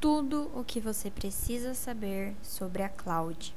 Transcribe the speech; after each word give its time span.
tudo 0.00 0.50
o 0.54 0.62
que 0.62 0.80
você 0.80 1.10
precisa 1.10 1.74
saber 1.74 2.34
sobre 2.42 2.82
a 2.82 2.88
cloud. 2.88 3.54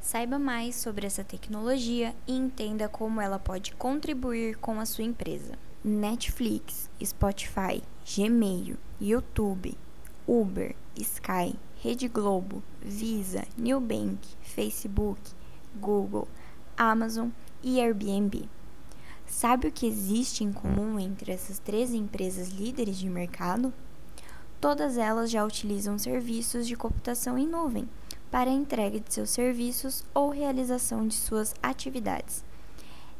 Saiba 0.00 0.38
mais 0.38 0.74
sobre 0.74 1.06
essa 1.06 1.22
tecnologia 1.22 2.14
e 2.26 2.36
entenda 2.36 2.88
como 2.88 3.20
ela 3.20 3.38
pode 3.38 3.72
contribuir 3.74 4.56
com 4.56 4.80
a 4.80 4.86
sua 4.86 5.04
empresa. 5.04 5.58
Netflix, 5.84 6.90
Spotify, 7.02 7.82
Gmail, 8.04 8.76
YouTube, 9.00 9.76
Uber, 10.26 10.74
Sky, 10.96 11.54
Rede 11.80 12.08
Globo, 12.08 12.62
Visa, 12.80 13.44
Nubank, 13.56 14.20
Facebook, 14.40 15.20
Google, 15.76 16.28
Amazon 16.76 17.28
e 17.62 17.80
Airbnb. 17.80 18.48
Sabe 19.26 19.68
o 19.68 19.72
que 19.72 19.86
existe 19.86 20.44
em 20.44 20.52
comum 20.52 20.98
entre 20.98 21.32
essas 21.32 21.58
três 21.58 21.92
empresas 21.94 22.48
líderes 22.48 22.98
de 22.98 23.08
mercado? 23.08 23.72
Todas 24.62 24.96
elas 24.96 25.28
já 25.28 25.44
utilizam 25.44 25.98
serviços 25.98 26.68
de 26.68 26.76
computação 26.76 27.36
em 27.36 27.48
nuvem 27.48 27.88
para 28.30 28.48
a 28.48 28.52
entrega 28.52 29.00
de 29.00 29.12
seus 29.12 29.30
serviços 29.30 30.04
ou 30.14 30.30
realização 30.30 31.04
de 31.04 31.14
suas 31.14 31.52
atividades. 31.60 32.44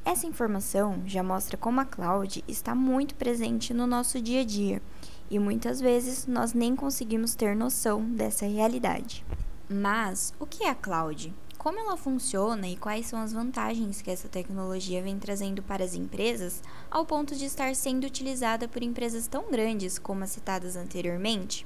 Essa 0.04 0.28
informação 0.28 1.02
já 1.04 1.20
mostra 1.20 1.56
como 1.56 1.80
a 1.80 1.84
cloud 1.84 2.44
está 2.46 2.76
muito 2.76 3.16
presente 3.16 3.74
no 3.74 3.88
nosso 3.88 4.22
dia 4.22 4.42
a 4.42 4.44
dia 4.44 4.80
e 5.28 5.36
muitas 5.36 5.80
vezes 5.80 6.28
nós 6.28 6.52
nem 6.52 6.76
conseguimos 6.76 7.34
ter 7.34 7.56
noção 7.56 8.04
dessa 8.04 8.46
realidade. 8.46 9.26
Mas 9.68 10.32
o 10.38 10.46
que 10.46 10.62
é 10.62 10.70
a 10.70 10.76
cloud? 10.76 11.34
Como 11.62 11.78
ela 11.78 11.96
funciona 11.96 12.66
e 12.66 12.76
quais 12.76 13.06
são 13.06 13.20
as 13.20 13.32
vantagens 13.32 14.02
que 14.02 14.10
essa 14.10 14.28
tecnologia 14.28 15.00
vem 15.00 15.16
trazendo 15.16 15.62
para 15.62 15.84
as 15.84 15.94
empresas, 15.94 16.60
ao 16.90 17.06
ponto 17.06 17.36
de 17.36 17.44
estar 17.44 17.72
sendo 17.76 18.04
utilizada 18.04 18.66
por 18.66 18.82
empresas 18.82 19.28
tão 19.28 19.48
grandes 19.48 19.96
como 19.96 20.24
as 20.24 20.30
citadas 20.30 20.74
anteriormente? 20.74 21.64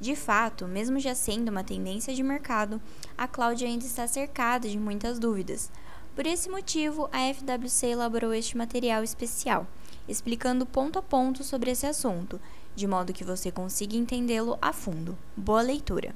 De 0.00 0.14
fato, 0.14 0.68
mesmo 0.68 1.00
já 1.00 1.12
sendo 1.12 1.48
uma 1.48 1.64
tendência 1.64 2.14
de 2.14 2.22
mercado, 2.22 2.80
a 3.18 3.26
cloud 3.26 3.64
ainda 3.64 3.84
está 3.84 4.06
cercada 4.06 4.68
de 4.68 4.78
muitas 4.78 5.18
dúvidas. 5.18 5.72
Por 6.14 6.24
esse 6.24 6.48
motivo, 6.48 7.08
a 7.12 7.34
FWC 7.34 7.88
elaborou 7.88 8.32
este 8.32 8.56
material 8.56 9.02
especial, 9.02 9.66
explicando 10.06 10.64
ponto 10.64 11.00
a 11.00 11.02
ponto 11.02 11.42
sobre 11.42 11.72
esse 11.72 11.84
assunto, 11.84 12.40
de 12.76 12.86
modo 12.86 13.12
que 13.12 13.24
você 13.24 13.50
consiga 13.50 13.96
entendê-lo 13.96 14.56
a 14.62 14.72
fundo. 14.72 15.18
Boa 15.36 15.62
leitura! 15.62 16.14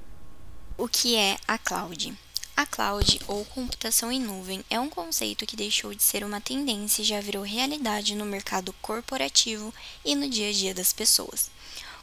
O 0.78 0.86
que 0.86 1.16
é 1.16 1.36
a 1.48 1.58
cloud? 1.58 2.16
A 2.60 2.66
cloud, 2.66 3.18
ou 3.26 3.42
computação 3.46 4.12
em 4.12 4.20
nuvem, 4.20 4.62
é 4.68 4.78
um 4.78 4.90
conceito 4.90 5.46
que 5.46 5.56
deixou 5.56 5.94
de 5.94 6.02
ser 6.02 6.22
uma 6.22 6.42
tendência 6.42 7.00
e 7.00 7.06
já 7.06 7.18
virou 7.18 7.42
realidade 7.42 8.14
no 8.14 8.26
mercado 8.26 8.70
corporativo 8.82 9.72
e 10.04 10.14
no 10.14 10.28
dia 10.28 10.50
a 10.50 10.52
dia 10.52 10.74
das 10.74 10.92
pessoas. 10.92 11.50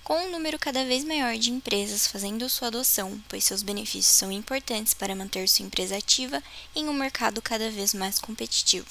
Com 0.03 0.15
um 0.15 0.31
número 0.31 0.57
cada 0.57 0.83
vez 0.83 1.03
maior 1.03 1.37
de 1.37 1.51
empresas 1.51 2.07
fazendo 2.07 2.49
sua 2.49 2.69
adoção, 2.69 3.21
pois 3.29 3.43
seus 3.43 3.61
benefícios 3.61 4.15
são 4.15 4.31
importantes 4.31 4.95
para 4.95 5.15
manter 5.15 5.47
sua 5.47 5.63
empresa 5.63 5.95
ativa 5.95 6.41
em 6.75 6.89
um 6.89 6.93
mercado 6.93 7.39
cada 7.39 7.69
vez 7.69 7.93
mais 7.93 8.17
competitivo. 8.17 8.87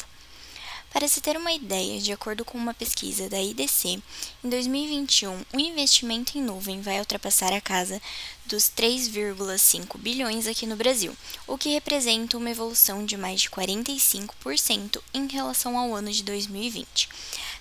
Para 0.97 1.09
se 1.09 1.21
ter 1.21 1.37
uma 1.37 1.53
ideia, 1.53 2.01
de 2.01 2.11
acordo 2.11 2.43
com 2.43 2.57
uma 2.57 2.73
pesquisa 2.73 3.29
da 3.29 3.39
IDC, 3.39 4.03
em 4.43 4.49
2021 4.49 5.45
o 5.53 5.61
investimento 5.61 6.39
em 6.39 6.41
nuvem 6.41 6.81
vai 6.81 6.99
ultrapassar 6.99 7.53
a 7.53 7.61
casa 7.61 8.01
dos 8.47 8.71
3,5 8.75 9.99
bilhões 9.99 10.47
aqui 10.47 10.67
no 10.67 10.75
Brasil, 10.75 11.15
o 11.47 11.59
que 11.59 11.69
representa 11.69 12.39
uma 12.39 12.49
evolução 12.49 13.05
de 13.05 13.15
mais 13.15 13.43
de 13.43 13.51
45% 13.51 15.03
em 15.13 15.27
relação 15.27 15.77
ao 15.77 15.95
ano 15.95 16.11
de 16.11 16.23
2020. 16.23 17.11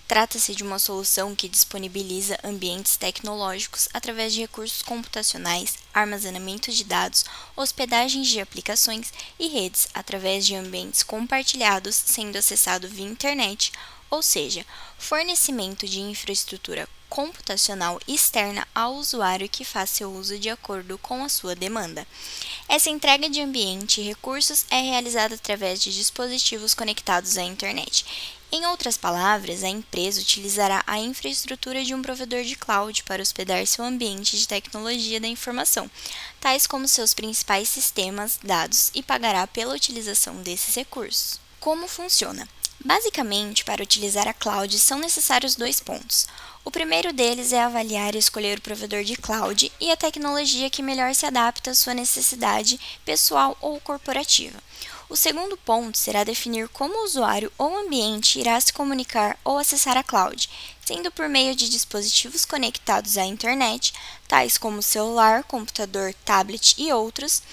Trata-se 0.08 0.54
de 0.54 0.62
uma 0.62 0.78
solução 0.78 1.34
que 1.34 1.50
disponibiliza 1.50 2.38
ambientes 2.44 2.96
tecnológicos 2.96 3.90
através 3.92 4.34
de 4.34 4.42
recursos 4.42 4.84
computacionais, 4.84 5.80
armazenamento 5.92 6.72
de 6.72 6.84
dados, 6.84 7.26
hospedagens 7.56 8.28
de 8.28 8.40
aplicações 8.40 9.12
e 9.40 9.48
redes 9.48 9.88
através 9.96 10.46
de 10.46 10.54
ambientes 10.54 11.02
compartilhados 11.02 11.96
sendo 11.96 12.38
acessado 12.38 12.88
via 12.88 13.04
internet, 13.04 13.72
ou 14.12 14.22
seja, 14.22 14.64
fornecimento 15.00 15.88
de 15.88 16.00
infraestrutura 16.00 16.88
computacional 17.10 18.00
externa 18.08 18.68
ao 18.76 18.96
usuário 18.96 19.48
que 19.48 19.64
faz 19.64 19.90
seu 19.90 20.12
uso 20.12 20.38
de 20.38 20.50
acordo 20.50 20.98
com 20.98 21.24
a 21.24 21.30
sua 21.30 21.56
demanda. 21.56 22.06
Essa 22.68 22.90
entrega 22.90 23.30
de 23.30 23.42
ambiente 23.42 24.02
e 24.02 24.04
recursos 24.04 24.66
é 24.70 24.82
realizada 24.82 25.36
através 25.36 25.82
de 25.82 25.94
dispositivos 25.94 26.74
conectados 26.74 27.38
à 27.38 27.44
internet 27.44 28.06
em 28.52 28.66
outras 28.68 28.98
palavras, 28.98 29.64
a 29.64 29.70
empresa 29.70 30.22
utilizará 30.22 30.84
a 30.88 31.00
infraestrutura 31.00 31.84
de 31.84 31.94
um 31.94 32.02
provedor 32.02 32.44
de 32.44 32.56
cloud 32.56 33.04
para 33.04 33.22
hospedar 33.22 33.66
seu 33.66 33.84
ambiente 33.84 34.38
de 34.38 34.48
tecnologia 34.48 35.20
da 35.20 35.28
informação, 35.28 35.90
tais 36.40 36.66
como 36.66 36.88
seus 36.88 37.14
principais 37.14 37.68
sistemas, 37.68 38.40
dados, 38.44 38.92
e 38.94 39.04
pagará 39.04 39.46
pela 39.48 39.74
utilização 39.74 40.36
desses 40.38 40.76
recursos. 40.76 41.40
Como 41.60 41.88
funciona? 41.88 42.48
Basicamente, 42.84 43.66
para 43.66 43.82
utilizar 43.82 44.28
a 44.28 44.34
cloud 44.34 44.78
são 44.78 45.00
necessários 45.00 45.56
dois 45.56 45.80
pontos. 45.80 46.28
O 46.64 46.72
primeiro 46.72 47.12
deles 47.12 47.52
é 47.52 47.62
avaliar 47.62 48.16
e 48.16 48.20
escolher 48.20 48.60
o 48.60 48.62
provedor 48.62 49.04
de 49.04 49.16
cloud 49.16 49.72
e 49.80 49.92
a 49.92 49.98
tecnologia 49.98 50.70
que 50.70 50.84
melhor 50.84 51.14
se 51.16 51.26
adapta 51.26 51.72
à 51.72 51.76
sua 51.76 51.94
necessidade 51.94 52.80
pessoal 53.04 53.58
ou 53.60 53.80
corporativa. 53.80 54.60
O 55.08 55.16
segundo 55.16 55.56
ponto 55.56 55.98
será 55.98 56.24
definir 56.24 56.68
como 56.70 56.98
o 56.98 57.06
usuário 57.06 57.52
ou 57.58 57.78
ambiente 57.78 58.40
irá 58.40 58.60
se 58.60 58.74
comunicar 58.74 59.38
ou 59.44 59.58
acessar 59.58 59.96
a 59.98 60.04
cloud, 60.04 60.50
sendo 60.84 61.12
por 61.12 61.30
meio 61.30 61.56
de 61.56 61.70
dispositivos 61.70 62.44
conectados 62.44 63.18
à 63.18 63.24
internet, 63.24 63.94
tais 64.28 64.58
como 64.58 64.82
celular, 64.82 65.44
computador, 65.44 66.14
tablet 66.26 66.74
e 66.78 66.92
outros, 66.92 67.44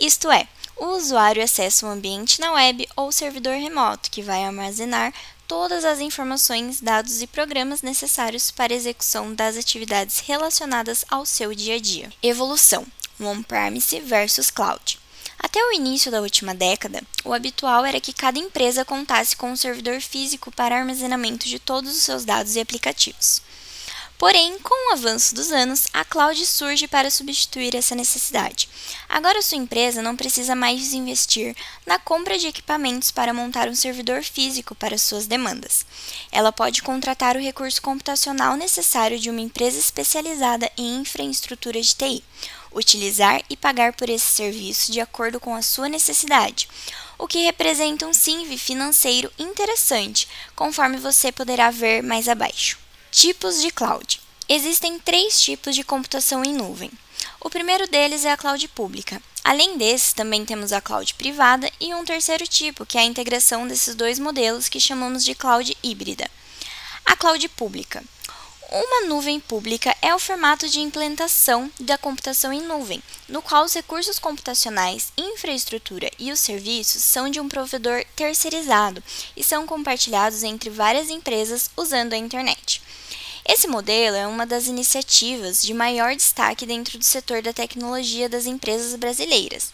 isto 0.00 0.30
é, 0.30 0.48
o 0.76 0.86
usuário 0.86 1.44
acessa 1.44 1.86
o 1.86 1.90
ambiente 1.90 2.40
na 2.40 2.52
web 2.52 2.88
ou 2.96 3.12
servidor 3.12 3.56
remoto, 3.56 4.10
que 4.10 4.22
vai 4.22 4.44
armazenar 4.44 5.12
todas 5.46 5.84
as 5.84 6.00
informações, 6.00 6.80
dados 6.80 7.20
e 7.20 7.26
programas 7.26 7.82
necessários 7.82 8.50
para 8.50 8.72
a 8.72 8.76
execução 8.76 9.34
das 9.34 9.56
atividades 9.56 10.20
relacionadas 10.20 11.04
ao 11.10 11.26
seu 11.26 11.54
dia 11.54 11.76
a 11.76 11.78
dia. 11.78 12.10
Evolução: 12.22 12.86
on-premise 13.20 14.00
versus 14.00 14.50
cloud. 14.50 15.01
Até 15.42 15.58
o 15.60 15.72
início 15.72 16.10
da 16.10 16.20
última 16.20 16.54
década, 16.54 17.02
o 17.24 17.34
habitual 17.34 17.84
era 17.84 18.00
que 18.00 18.12
cada 18.12 18.38
empresa 18.38 18.84
contasse 18.84 19.36
com 19.36 19.50
um 19.50 19.56
servidor 19.56 20.00
físico 20.00 20.52
para 20.52 20.78
armazenamento 20.78 21.48
de 21.48 21.58
todos 21.58 21.90
os 21.90 22.02
seus 22.02 22.24
dados 22.24 22.54
e 22.54 22.60
aplicativos. 22.60 23.42
Porém, 24.22 24.56
com 24.60 24.90
o 24.90 24.92
avanço 24.92 25.34
dos 25.34 25.50
anos, 25.50 25.88
a 25.92 26.04
cloud 26.04 26.46
surge 26.46 26.86
para 26.86 27.10
substituir 27.10 27.74
essa 27.74 27.92
necessidade. 27.96 28.68
Agora 29.08 29.42
sua 29.42 29.58
empresa 29.58 30.00
não 30.00 30.14
precisa 30.14 30.54
mais 30.54 30.92
investir 30.92 31.56
na 31.84 31.98
compra 31.98 32.38
de 32.38 32.46
equipamentos 32.46 33.10
para 33.10 33.34
montar 33.34 33.68
um 33.68 33.74
servidor 33.74 34.22
físico 34.22 34.76
para 34.76 34.96
suas 34.96 35.26
demandas. 35.26 35.84
Ela 36.30 36.52
pode 36.52 36.82
contratar 36.82 37.36
o 37.36 37.42
recurso 37.42 37.82
computacional 37.82 38.54
necessário 38.56 39.18
de 39.18 39.28
uma 39.28 39.40
empresa 39.40 39.76
especializada 39.76 40.70
em 40.78 41.00
infraestrutura 41.00 41.82
de 41.82 41.92
TI, 41.92 42.22
utilizar 42.74 43.42
e 43.48 43.56
pagar 43.56 43.92
por 43.92 44.08
esse 44.08 44.26
serviço 44.26 44.90
de 44.92 45.00
acordo 45.00 45.38
com 45.38 45.54
a 45.54 45.62
sua 45.62 45.88
necessidade, 45.88 46.68
o 47.18 47.26
que 47.26 47.44
representa 47.44 48.06
um 48.06 48.12
SINV 48.12 48.56
financeiro 48.58 49.32
interessante, 49.38 50.28
conforme 50.56 50.96
você 50.96 51.30
poderá 51.30 51.70
ver 51.70 52.02
mais 52.02 52.28
abaixo. 52.28 52.78
Tipos 53.10 53.60
de 53.60 53.70
cloud. 53.70 54.20
Existem 54.48 54.98
três 54.98 55.40
tipos 55.40 55.74
de 55.74 55.84
computação 55.84 56.42
em 56.44 56.52
nuvem. 56.52 56.90
O 57.40 57.48
primeiro 57.48 57.86
deles 57.86 58.24
é 58.24 58.32
a 58.32 58.36
cloud 58.36 58.66
pública. 58.68 59.22
Além 59.44 59.76
desses, 59.76 60.12
também 60.12 60.44
temos 60.44 60.72
a 60.72 60.80
cloud 60.80 61.14
privada 61.14 61.70
e 61.80 61.92
um 61.94 62.04
terceiro 62.04 62.46
tipo, 62.46 62.86
que 62.86 62.96
é 62.96 63.00
a 63.00 63.04
integração 63.04 63.66
desses 63.66 63.94
dois 63.94 64.18
modelos 64.18 64.68
que 64.68 64.80
chamamos 64.80 65.24
de 65.24 65.34
cloud 65.34 65.76
híbrida. 65.82 66.30
A 67.04 67.16
cloud 67.16 67.48
pública. 67.50 68.02
Uma 68.74 69.06
nuvem 69.06 69.38
pública 69.38 69.94
é 70.00 70.14
o 70.14 70.18
formato 70.18 70.66
de 70.66 70.80
implementação 70.80 71.70
da 71.78 71.98
computação 71.98 72.50
em 72.50 72.62
nuvem, 72.62 73.02
no 73.28 73.42
qual 73.42 73.66
os 73.66 73.74
recursos 73.74 74.18
computacionais, 74.18 75.12
infraestrutura 75.14 76.10
e 76.18 76.32
os 76.32 76.40
serviços 76.40 77.02
são 77.02 77.28
de 77.28 77.38
um 77.38 77.50
provedor 77.50 78.02
terceirizado 78.16 79.04
e 79.36 79.44
são 79.44 79.66
compartilhados 79.66 80.42
entre 80.42 80.70
várias 80.70 81.10
empresas 81.10 81.68
usando 81.76 82.14
a 82.14 82.16
internet. 82.16 82.80
Esse 83.46 83.68
modelo 83.68 84.16
é 84.16 84.26
uma 84.26 84.46
das 84.46 84.66
iniciativas 84.66 85.60
de 85.60 85.74
maior 85.74 86.16
destaque 86.16 86.64
dentro 86.64 86.96
do 86.96 87.04
setor 87.04 87.42
da 87.42 87.52
tecnologia 87.52 88.26
das 88.26 88.46
empresas 88.46 88.96
brasileiras. 88.96 89.70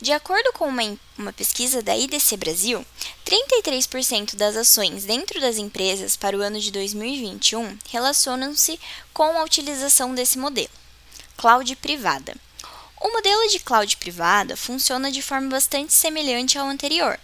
De 0.00 0.12
acordo 0.12 0.52
com 0.52 0.66
uma, 0.66 0.82
uma 1.16 1.32
pesquisa 1.32 1.80
da 1.80 1.96
IDC 1.96 2.36
Brasil, 2.36 2.84
33% 3.24 4.34
das 4.34 4.56
ações 4.56 5.04
dentro 5.04 5.40
das 5.40 5.56
empresas 5.56 6.16
para 6.16 6.36
o 6.36 6.42
ano 6.42 6.58
de 6.58 6.70
2021 6.72 7.78
relacionam-se 7.90 8.78
com 9.12 9.38
a 9.38 9.44
utilização 9.44 10.14
desse 10.14 10.36
modelo. 10.36 10.70
Cloud 11.36 11.76
privada. 11.76 12.34
O 13.00 13.12
modelo 13.12 13.48
de 13.48 13.58
cloud 13.58 13.96
privada 13.98 14.56
funciona 14.56 15.12
de 15.12 15.22
forma 15.22 15.50
bastante 15.50 15.92
semelhante 15.92 16.58
ao 16.58 16.66
anterior, 16.66 17.18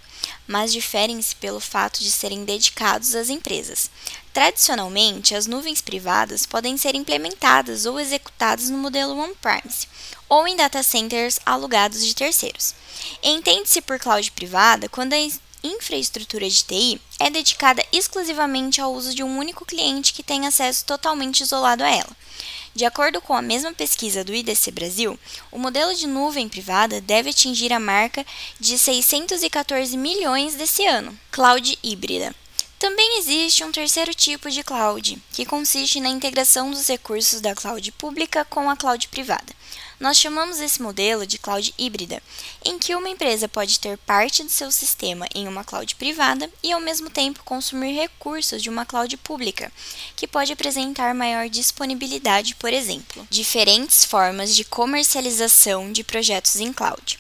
mas 0.47 0.73
diferem-se 0.73 1.35
pelo 1.37 1.59
fato 1.59 2.01
de 2.01 2.11
serem 2.11 2.45
dedicados 2.45 3.15
às 3.15 3.31
empresas. 3.31 3.91
Tradicionalmente, 4.32 5.35
as 5.35 5.47
nuvens 5.47 5.81
privadas 5.81 6.47
podem 6.47 6.77
ser 6.77 6.94
implementadas 6.94 7.85
ou 7.85 7.99
executadas 7.99 8.71
no 8.71 8.79
modelo 8.79 9.19
on-premise 9.19 9.88
ou 10.29 10.47
em 10.47 10.55
data 10.55 10.82
centers 10.82 11.41
alugados 11.44 12.05
de 12.05 12.15
terceiros. 12.15 12.75
Entende-se 13.23 13.81
por 13.81 13.99
cloud 13.99 14.31
privada 14.31 14.88
quando 14.88 15.15
a 15.15 15.29
infraestrutura 15.62 16.49
de 16.49 16.62
TI 16.65 17.00
é 17.19 17.29
dedicada 17.29 17.85
exclusivamente 17.93 18.81
ao 18.81 18.93
uso 18.93 19.15
de 19.15 19.23
um 19.25 19.37
único 19.37 19.65
cliente 19.67 20.12
que 20.12 20.23
tem 20.23 20.47
acesso 20.47 20.85
totalmente 20.85 21.43
isolado 21.43 21.83
a 21.83 21.91
ela. 21.91 22.17
De 22.73 22.85
acordo 22.85 23.21
com 23.21 23.35
a 23.35 23.43
mesma 23.43 23.73
pesquisa 23.73 24.23
do 24.23 24.33
IDC 24.33 24.71
Brasil, 24.71 25.19
o 25.50 25.59
modelo 25.59 25.93
de 25.93 26.06
nuvem 26.06 26.49
privada 26.49 27.00
deve 27.00 27.31
atingir 27.31 27.73
a 27.73 27.81
marca 27.81 28.25
de 28.61 28.79
614 28.79 29.97
milhões 29.97 30.55
desse 30.55 30.87
ano. 30.87 31.19
Cloud 31.33 31.76
híbrida. 31.83 32.33
Também 32.81 33.19
existe 33.19 33.62
um 33.62 33.71
terceiro 33.71 34.15
tipo 34.15 34.50
de 34.50 34.65
cloud, 34.65 35.23
que 35.32 35.44
consiste 35.44 36.00
na 36.00 36.09
integração 36.09 36.71
dos 36.71 36.88
recursos 36.88 37.38
da 37.43 37.55
cloud 37.55 37.93
pública 37.93 38.43
com 38.47 38.71
a 38.71 38.75
cloud 38.75 39.06
privada. 39.09 39.55
Nós 40.00 40.17
chamamos 40.17 40.61
esse 40.61 40.81
modelo 40.81 41.27
de 41.27 41.37
cloud 41.37 41.75
híbrida, 41.77 42.23
em 42.65 42.79
que 42.79 42.94
uma 42.94 43.11
empresa 43.11 43.47
pode 43.47 43.79
ter 43.79 43.99
parte 43.99 44.43
do 44.43 44.49
seu 44.49 44.73
sistema 44.73 45.27
em 45.35 45.47
uma 45.47 45.62
cloud 45.62 45.94
privada 45.97 46.50
e, 46.62 46.73
ao 46.73 46.81
mesmo 46.81 47.11
tempo, 47.11 47.44
consumir 47.44 47.93
recursos 47.93 48.62
de 48.62 48.71
uma 48.71 48.87
cloud 48.87 49.15
pública, 49.19 49.71
que 50.17 50.26
pode 50.26 50.50
apresentar 50.50 51.15
maior 51.15 51.50
disponibilidade, 51.50 52.55
por 52.55 52.73
exemplo. 52.73 53.29
Diferentes 53.29 54.06
formas 54.06 54.56
de 54.56 54.65
comercialização 54.65 55.93
de 55.93 56.03
projetos 56.03 56.56
em 56.56 56.73
cloud. 56.73 57.19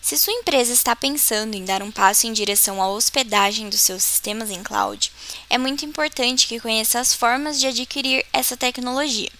Se 0.00 0.16
sua 0.16 0.32
empresa 0.32 0.72
está 0.72 0.96
pensando 0.96 1.54
em 1.54 1.64
dar 1.64 1.82
um 1.82 1.90
passo 1.90 2.26
em 2.26 2.32
direção 2.32 2.80
à 2.80 2.88
hospedagem 2.88 3.68
dos 3.68 3.80
seus 3.80 4.02
sistemas 4.02 4.50
em 4.50 4.62
cloud, 4.62 5.12
é 5.50 5.58
muito 5.58 5.84
importante 5.84 6.46
que 6.46 6.60
conheça 6.60 7.00
as 7.00 7.14
formas 7.14 7.60
de 7.60 7.66
adquirir 7.66 8.24
essa 8.32 8.56
tecnologia. 8.56 9.30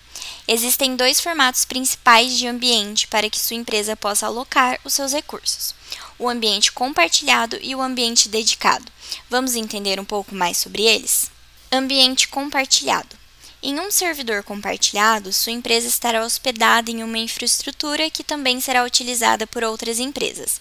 Existem 0.46 0.96
dois 0.96 1.20
formatos 1.20 1.64
principais 1.64 2.36
de 2.36 2.46
ambiente 2.46 3.06
para 3.06 3.30
que 3.30 3.38
sua 3.38 3.56
empresa 3.56 3.96
possa 3.96 4.26
alocar 4.26 4.80
os 4.84 4.94
seus 4.94 5.12
recursos: 5.12 5.74
o 6.18 6.28
ambiente 6.28 6.72
compartilhado 6.72 7.58
e 7.62 7.74
o 7.74 7.80
ambiente 7.80 8.28
dedicado. 8.28 8.90
Vamos 9.30 9.54
entender 9.54 10.00
um 10.00 10.04
pouco 10.04 10.34
mais 10.34 10.56
sobre 10.56 10.82
eles? 10.82 11.30
Ambiente 11.70 12.28
compartilhado. 12.28 13.16
Em 13.60 13.80
um 13.80 13.90
servidor 13.90 14.44
compartilhado, 14.44 15.32
sua 15.32 15.50
empresa 15.50 15.88
estará 15.88 16.24
hospedada 16.24 16.92
em 16.92 17.02
uma 17.02 17.18
infraestrutura 17.18 18.08
que 18.08 18.22
também 18.22 18.60
será 18.60 18.84
utilizada 18.84 19.48
por 19.48 19.64
outras 19.64 19.98
empresas, 19.98 20.60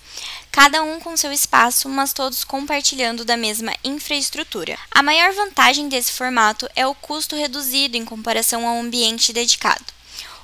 cada 0.52 0.82
um 0.82 1.00
com 1.00 1.16
seu 1.16 1.32
espaço, 1.32 1.88
mas 1.88 2.12
todos 2.12 2.44
compartilhando 2.44 3.24
da 3.24 3.38
mesma 3.38 3.72
infraestrutura. 3.84 4.80
A 4.90 5.04
maior 5.04 5.32
vantagem 5.34 5.88
desse 5.88 6.12
formato 6.12 6.68
é 6.76 6.88
o 6.88 6.96
custo 6.96 7.36
reduzido 7.36 7.96
em 7.96 8.04
comparação 8.04 8.68
ao 8.68 8.80
ambiente 8.80 9.32
dedicado. 9.32 9.97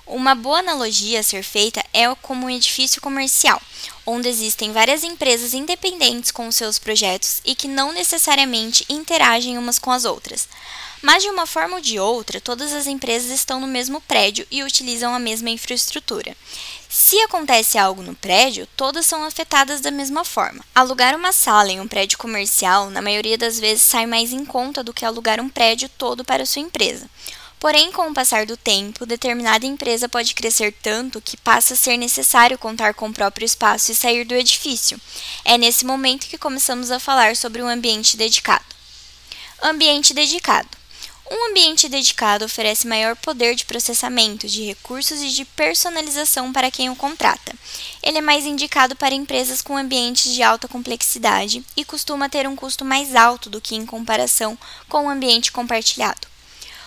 Uma 0.06 0.36
boa 0.36 0.60
analogia 0.60 1.22
a 1.22 1.24
ser 1.24 1.44
feita 1.44 1.84
é 1.94 2.14
como 2.16 2.46
um 2.46 2.50
edifício 2.50 3.02
comercial, 3.02 3.62
onde 4.06 4.28
existem 4.28 4.74
várias 4.74 5.02
empresas 5.02 5.54
independentes 5.54 6.30
com 6.30 6.52
seus 6.52 6.78
projetos 6.78 7.42
e 7.46 7.56
que 7.56 7.70
não 7.70 7.94
necessariamente 7.94 8.86
interagem 8.90 9.58
umas 9.58 9.80
com 9.80 9.92
as 9.92 10.04
outras. 10.04 10.48
Mas 11.02 11.24
de 11.24 11.30
uma 11.30 11.46
forma 11.46 11.76
ou 11.76 11.82
de 11.82 12.00
outra, 12.00 12.40
todas 12.40 12.74
as 12.74 12.86
empresas 12.86 13.30
estão 13.30 13.60
no 13.60 13.68
mesmo 13.68 14.00
prédio 14.02 14.46
e 14.52 14.64
utilizam 14.64 15.14
a 15.14 15.20
mesma 15.20 15.50
infraestrutura. 15.50 16.36
Se 16.90 17.20
acontece 17.22 17.78
algo 17.78 18.02
no 18.02 18.16
prédio, 18.16 18.68
todas 18.78 19.06
são 19.06 19.24
afetadas 19.24 19.82
da 19.82 19.92
mesma 19.92 20.24
forma. 20.24 20.64
Alugar 20.76 21.16
uma 21.16 21.34
sala 21.34 21.72
em 21.72 21.80
um 21.80 21.88
prédio 21.88 22.18
comercial, 22.18 22.90
na 22.90 23.02
maioria 23.02 23.38
das 23.38 23.60
vezes, 23.60 23.84
sai 23.84 24.06
mais 24.06 24.32
em 24.32 24.46
conta 24.46 24.84
do 24.84 24.94
que 24.94 25.06
alugar 25.06 25.42
um 25.42 25.50
prédio 25.50 25.90
todo 25.98 26.24
para 26.24 26.46
sua 26.46 26.62
empresa. 26.62 27.10
Porém, 27.64 27.94
com 27.94 28.10
o 28.10 28.14
passar 28.14 28.46
do 28.46 28.58
tempo, 28.58 29.06
determinada 29.06 29.66
empresa 29.66 30.10
pode 30.10 30.36
crescer 30.36 30.76
tanto 30.82 31.22
que 31.22 31.38
passa 31.38 31.76
a 31.76 31.78
ser 31.78 31.96
necessário 31.96 32.58
contar 32.58 32.94
com 32.94 33.08
o 33.08 33.14
próprio 33.14 33.46
espaço 33.46 33.90
e 33.90 33.96
sair 33.96 34.26
do 34.26 34.36
edifício. 34.36 35.00
É 35.46 35.58
nesse 35.58 35.86
momento 35.86 36.28
que 36.28 36.38
começamos 36.38 36.92
a 36.92 37.00
falar 37.00 37.38
sobre 37.38 37.64
um 37.64 37.68
ambiente 37.70 38.18
dedicado. 38.18 38.66
Ambiente 39.62 40.14
dedicado. 40.14 40.68
Um 41.32 41.52
ambiente 41.52 41.88
dedicado 41.88 42.44
oferece 42.44 42.86
maior 42.86 43.16
poder 43.16 43.56
de 43.56 43.64
processamento 43.64 44.46
de 44.46 44.66
recursos 44.66 45.22
e 45.22 45.30
de 45.30 45.46
personalização 45.46 46.52
para 46.52 46.70
quem 46.70 46.90
o 46.90 46.98
contrata. 46.98 47.56
Ele 48.04 48.18
é 48.18 48.22
mais 48.22 48.46
indicado 48.46 48.94
para 48.94 49.16
empresas 49.16 49.62
com 49.62 49.78
ambientes 49.78 50.34
de 50.34 50.44
alta 50.44 50.68
complexidade 50.68 51.64
e 51.78 51.86
costuma 51.86 52.28
ter 52.28 52.46
um 52.46 52.58
custo 52.58 52.84
mais 52.84 53.16
alto 53.16 53.50
do 53.50 53.62
que 53.62 53.74
em 53.74 53.86
comparação 53.86 54.58
com 54.90 55.04
o 55.04 55.06
um 55.06 55.10
ambiente 55.10 55.50
compartilhado. 55.50 56.33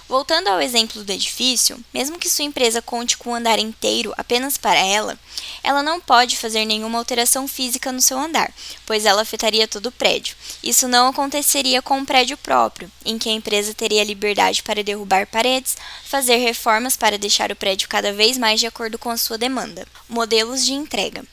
Voltando 0.08 0.47
ao 0.47 0.61
exemplo 0.61 1.03
do 1.03 1.12
edifício, 1.12 1.82
mesmo 1.93 2.19
que 2.19 2.31
sua 2.31 2.44
empresa 2.44 2.81
conte 2.81 3.17
com 3.17 3.31
um 3.31 3.35
andar 3.35 3.58
inteiro 3.58 4.14
apenas 4.17 4.56
para 4.56 4.79
ela, 4.79 5.19
ela 5.64 5.82
não 5.82 6.00
pode 6.00 6.37
fazer 6.37 6.64
nenhuma 6.64 6.99
alteração 6.99 7.49
física 7.49 7.91
no 7.91 8.00
seu 8.00 8.17
andar, 8.17 8.53
pois 8.87 9.05
ela 9.05 9.23
afetaria 9.23 9.67
todo 9.67 9.87
o 9.87 9.93
prédio. 9.93 10.37
Isso 10.62 10.87
não 10.87 11.08
aconteceria 11.08 11.82
com 11.82 11.99
um 11.99 12.05
prédio 12.05 12.37
próprio, 12.37 12.91
em 13.05 13.19
que 13.19 13.29
a 13.29 13.32
empresa 13.32 13.75
teria 13.75 14.05
liberdade 14.05 14.62
para 14.62 14.85
derrubar 14.85 15.26
paredes, 15.26 15.76
fazer 16.05 16.37
reformas 16.37 16.97
para 16.97 17.19
deixar 17.19 17.50
o 17.50 17.56
prédio 17.56 17.88
cada 17.88 18.12
vez 18.12 18.38
mais 18.38 18.61
de 18.61 18.67
acordo 18.67 18.99
com 18.99 19.11
a 19.11 19.17
sua 19.17 19.37
demanda. 19.37 19.88
Modelos 20.08 20.64
de 20.64 20.73
entrega. 20.73 21.25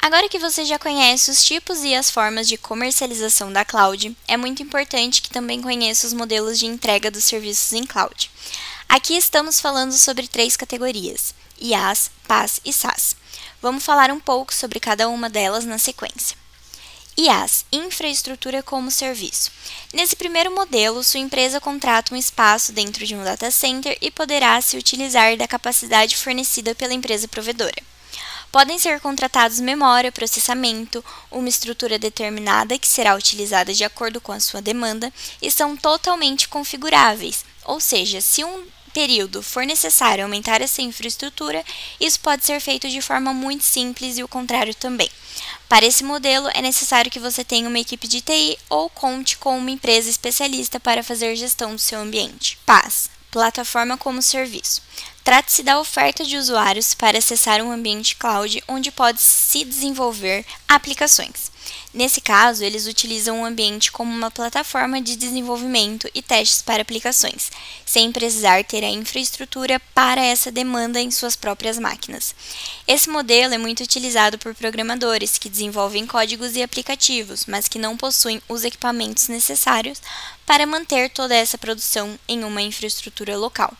Agora 0.00 0.28
que 0.28 0.38
você 0.38 0.64
já 0.64 0.78
conhece 0.78 1.30
os 1.30 1.44
tipos 1.44 1.80
e 1.80 1.94
as 1.94 2.10
formas 2.10 2.46
de 2.48 2.56
comercialização 2.56 3.52
da 3.52 3.64
cloud, 3.64 4.16
é 4.26 4.36
muito 4.36 4.62
importante 4.62 5.20
que 5.20 5.28
também 5.28 5.60
conheça 5.60 6.06
os 6.06 6.12
modelos 6.12 6.58
de 6.58 6.66
entrega 6.66 7.10
dos 7.10 7.24
serviços 7.24 7.72
em 7.72 7.84
cloud. 7.84 8.30
Aqui 8.88 9.16
estamos 9.16 9.60
falando 9.60 9.92
sobre 9.92 10.28
três 10.28 10.56
categorias: 10.56 11.34
IaaS, 11.60 12.10
PaaS 12.26 12.60
e 12.64 12.72
SaaS. 12.72 13.16
Vamos 13.60 13.84
falar 13.84 14.10
um 14.10 14.20
pouco 14.20 14.54
sobre 14.54 14.80
cada 14.80 15.08
uma 15.08 15.28
delas 15.28 15.64
na 15.64 15.78
sequência. 15.78 16.36
IaaS, 17.18 17.66
Infraestrutura 17.72 18.62
como 18.62 18.92
Serviço. 18.92 19.50
Nesse 19.92 20.14
primeiro 20.14 20.54
modelo, 20.54 21.02
sua 21.02 21.18
empresa 21.18 21.60
contrata 21.60 22.14
um 22.14 22.16
espaço 22.16 22.72
dentro 22.72 23.04
de 23.04 23.16
um 23.16 23.24
data 23.24 23.50
center 23.50 23.98
e 24.00 24.08
poderá 24.08 24.60
se 24.60 24.76
utilizar 24.76 25.36
da 25.36 25.48
capacidade 25.48 26.16
fornecida 26.16 26.76
pela 26.76 26.94
empresa 26.94 27.26
provedora. 27.26 27.82
Podem 28.50 28.78
ser 28.78 28.98
contratados 29.00 29.60
memória, 29.60 30.10
processamento, 30.10 31.04
uma 31.30 31.48
estrutura 31.48 31.98
determinada 31.98 32.78
que 32.78 32.88
será 32.88 33.14
utilizada 33.14 33.74
de 33.74 33.84
acordo 33.84 34.20
com 34.20 34.32
a 34.32 34.40
sua 34.40 34.62
demanda 34.62 35.12
e 35.40 35.50
são 35.50 35.76
totalmente 35.76 36.48
configuráveis, 36.48 37.44
ou 37.64 37.78
seja, 37.78 38.22
se 38.22 38.42
um 38.42 38.66
período 38.94 39.42
for 39.42 39.66
necessário 39.66 40.24
aumentar 40.24 40.62
essa 40.62 40.80
infraestrutura, 40.80 41.62
isso 42.00 42.18
pode 42.20 42.44
ser 42.44 42.58
feito 42.58 42.88
de 42.88 43.02
forma 43.02 43.34
muito 43.34 43.64
simples 43.64 44.16
e 44.16 44.22
o 44.22 44.28
contrário 44.28 44.74
também. 44.74 45.10
Para 45.68 45.84
esse 45.84 46.02
modelo, 46.02 46.48
é 46.54 46.62
necessário 46.62 47.10
que 47.10 47.20
você 47.20 47.44
tenha 47.44 47.68
uma 47.68 47.78
equipe 47.78 48.08
de 48.08 48.22
TI 48.22 48.58
ou 48.70 48.88
conte 48.88 49.36
com 49.36 49.58
uma 49.58 49.70
empresa 49.70 50.08
especialista 50.08 50.80
para 50.80 51.04
fazer 51.04 51.36
gestão 51.36 51.74
do 51.74 51.78
seu 51.78 52.00
ambiente. 52.00 52.58
PaaS 52.64 53.17
Plataforma 53.30 53.96
como 53.96 54.22
Serviço. 54.22 54.82
Trata-se 55.22 55.62
da 55.62 55.78
oferta 55.78 56.24
de 56.24 56.36
usuários 56.36 56.94
para 56.94 57.18
acessar 57.18 57.60
um 57.60 57.70
ambiente 57.70 58.16
cloud 58.16 58.62
onde 58.66 58.90
pode 58.90 59.20
se 59.20 59.64
desenvolver 59.64 60.44
aplicações. 60.66 61.52
Nesse 61.92 62.20
caso, 62.20 62.62
eles 62.62 62.86
utilizam 62.86 63.40
o 63.40 63.44
ambiente 63.44 63.90
como 63.90 64.14
uma 64.14 64.30
plataforma 64.30 65.00
de 65.00 65.16
desenvolvimento 65.16 66.08
e 66.14 66.22
testes 66.22 66.62
para 66.62 66.82
aplicações, 66.82 67.50
sem 67.84 68.12
precisar 68.12 68.62
ter 68.64 68.84
a 68.84 68.90
infraestrutura 68.90 69.80
para 69.94 70.20
essa 70.20 70.50
demanda 70.50 71.00
em 71.00 71.10
suas 71.10 71.34
próprias 71.34 71.78
máquinas. 71.78 72.34
Esse 72.86 73.08
modelo 73.08 73.54
é 73.54 73.58
muito 73.58 73.82
utilizado 73.82 74.38
por 74.38 74.54
programadores 74.54 75.38
que 75.38 75.48
desenvolvem 75.48 76.06
códigos 76.06 76.56
e 76.56 76.62
aplicativos, 76.62 77.46
mas 77.46 77.68
que 77.68 77.78
não 77.78 77.96
possuem 77.96 78.42
os 78.48 78.64
equipamentos 78.64 79.28
necessários 79.28 80.00
para 80.46 80.66
manter 80.66 81.10
toda 81.10 81.34
essa 81.34 81.58
produção 81.58 82.18
em 82.28 82.44
uma 82.44 82.62
infraestrutura 82.62 83.36
local 83.36 83.76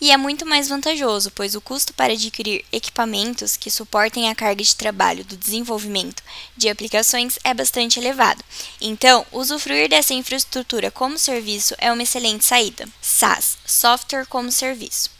e 0.00 0.10
é 0.10 0.16
muito 0.16 0.44
mais 0.44 0.68
vantajoso, 0.68 1.30
pois 1.30 1.54
o 1.54 1.60
custo 1.60 1.92
para 1.94 2.12
adquirir 2.12 2.64
equipamentos 2.70 3.56
que 3.56 3.70
suportem 3.70 4.28
a 4.28 4.34
carga 4.34 4.62
de 4.62 4.76
trabalho 4.76 5.24
do 5.24 5.36
desenvolvimento 5.36 6.22
de 6.56 6.68
aplicações 6.68 7.38
é 7.42 7.54
bastante 7.54 7.98
elevado. 7.98 8.44
Então, 8.80 9.26
usufruir 9.32 9.88
dessa 9.88 10.14
infraestrutura 10.14 10.90
como 10.90 11.18
serviço 11.18 11.74
é 11.78 11.90
uma 11.92 12.02
excelente 12.02 12.44
saída. 12.44 12.88
SaaS 13.00 13.58
Software 13.64 14.26
como 14.26 14.52
Serviço. 14.52 15.15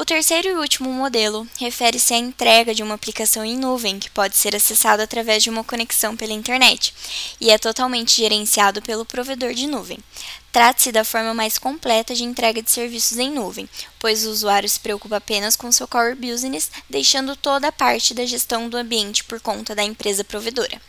O 0.00 0.04
terceiro 0.06 0.48
e 0.48 0.54
último 0.54 0.90
modelo 0.90 1.46
refere-se 1.58 2.14
à 2.14 2.16
entrega 2.16 2.74
de 2.74 2.82
uma 2.82 2.94
aplicação 2.94 3.44
em 3.44 3.54
nuvem 3.54 3.98
que 3.98 4.08
pode 4.08 4.34
ser 4.34 4.56
acessado 4.56 5.02
através 5.02 5.42
de 5.42 5.50
uma 5.50 5.62
conexão 5.62 6.16
pela 6.16 6.32
internet 6.32 6.94
e 7.38 7.50
é 7.50 7.58
totalmente 7.58 8.16
gerenciado 8.16 8.80
pelo 8.80 9.04
provedor 9.04 9.52
de 9.52 9.66
nuvem. 9.66 9.98
Trata-se 10.50 10.90
da 10.90 11.04
forma 11.04 11.34
mais 11.34 11.58
completa 11.58 12.14
de 12.14 12.24
entrega 12.24 12.62
de 12.62 12.70
serviços 12.70 13.18
em 13.18 13.30
nuvem, 13.30 13.68
pois 13.98 14.24
o 14.24 14.30
usuário 14.30 14.66
se 14.66 14.80
preocupa 14.80 15.18
apenas 15.18 15.54
com 15.54 15.70
seu 15.70 15.86
core 15.86 16.14
business, 16.14 16.70
deixando 16.88 17.36
toda 17.36 17.68
a 17.68 17.72
parte 17.72 18.14
da 18.14 18.24
gestão 18.24 18.70
do 18.70 18.78
ambiente 18.78 19.22
por 19.24 19.38
conta 19.38 19.74
da 19.74 19.84
empresa 19.84 20.24
provedora. 20.24 20.80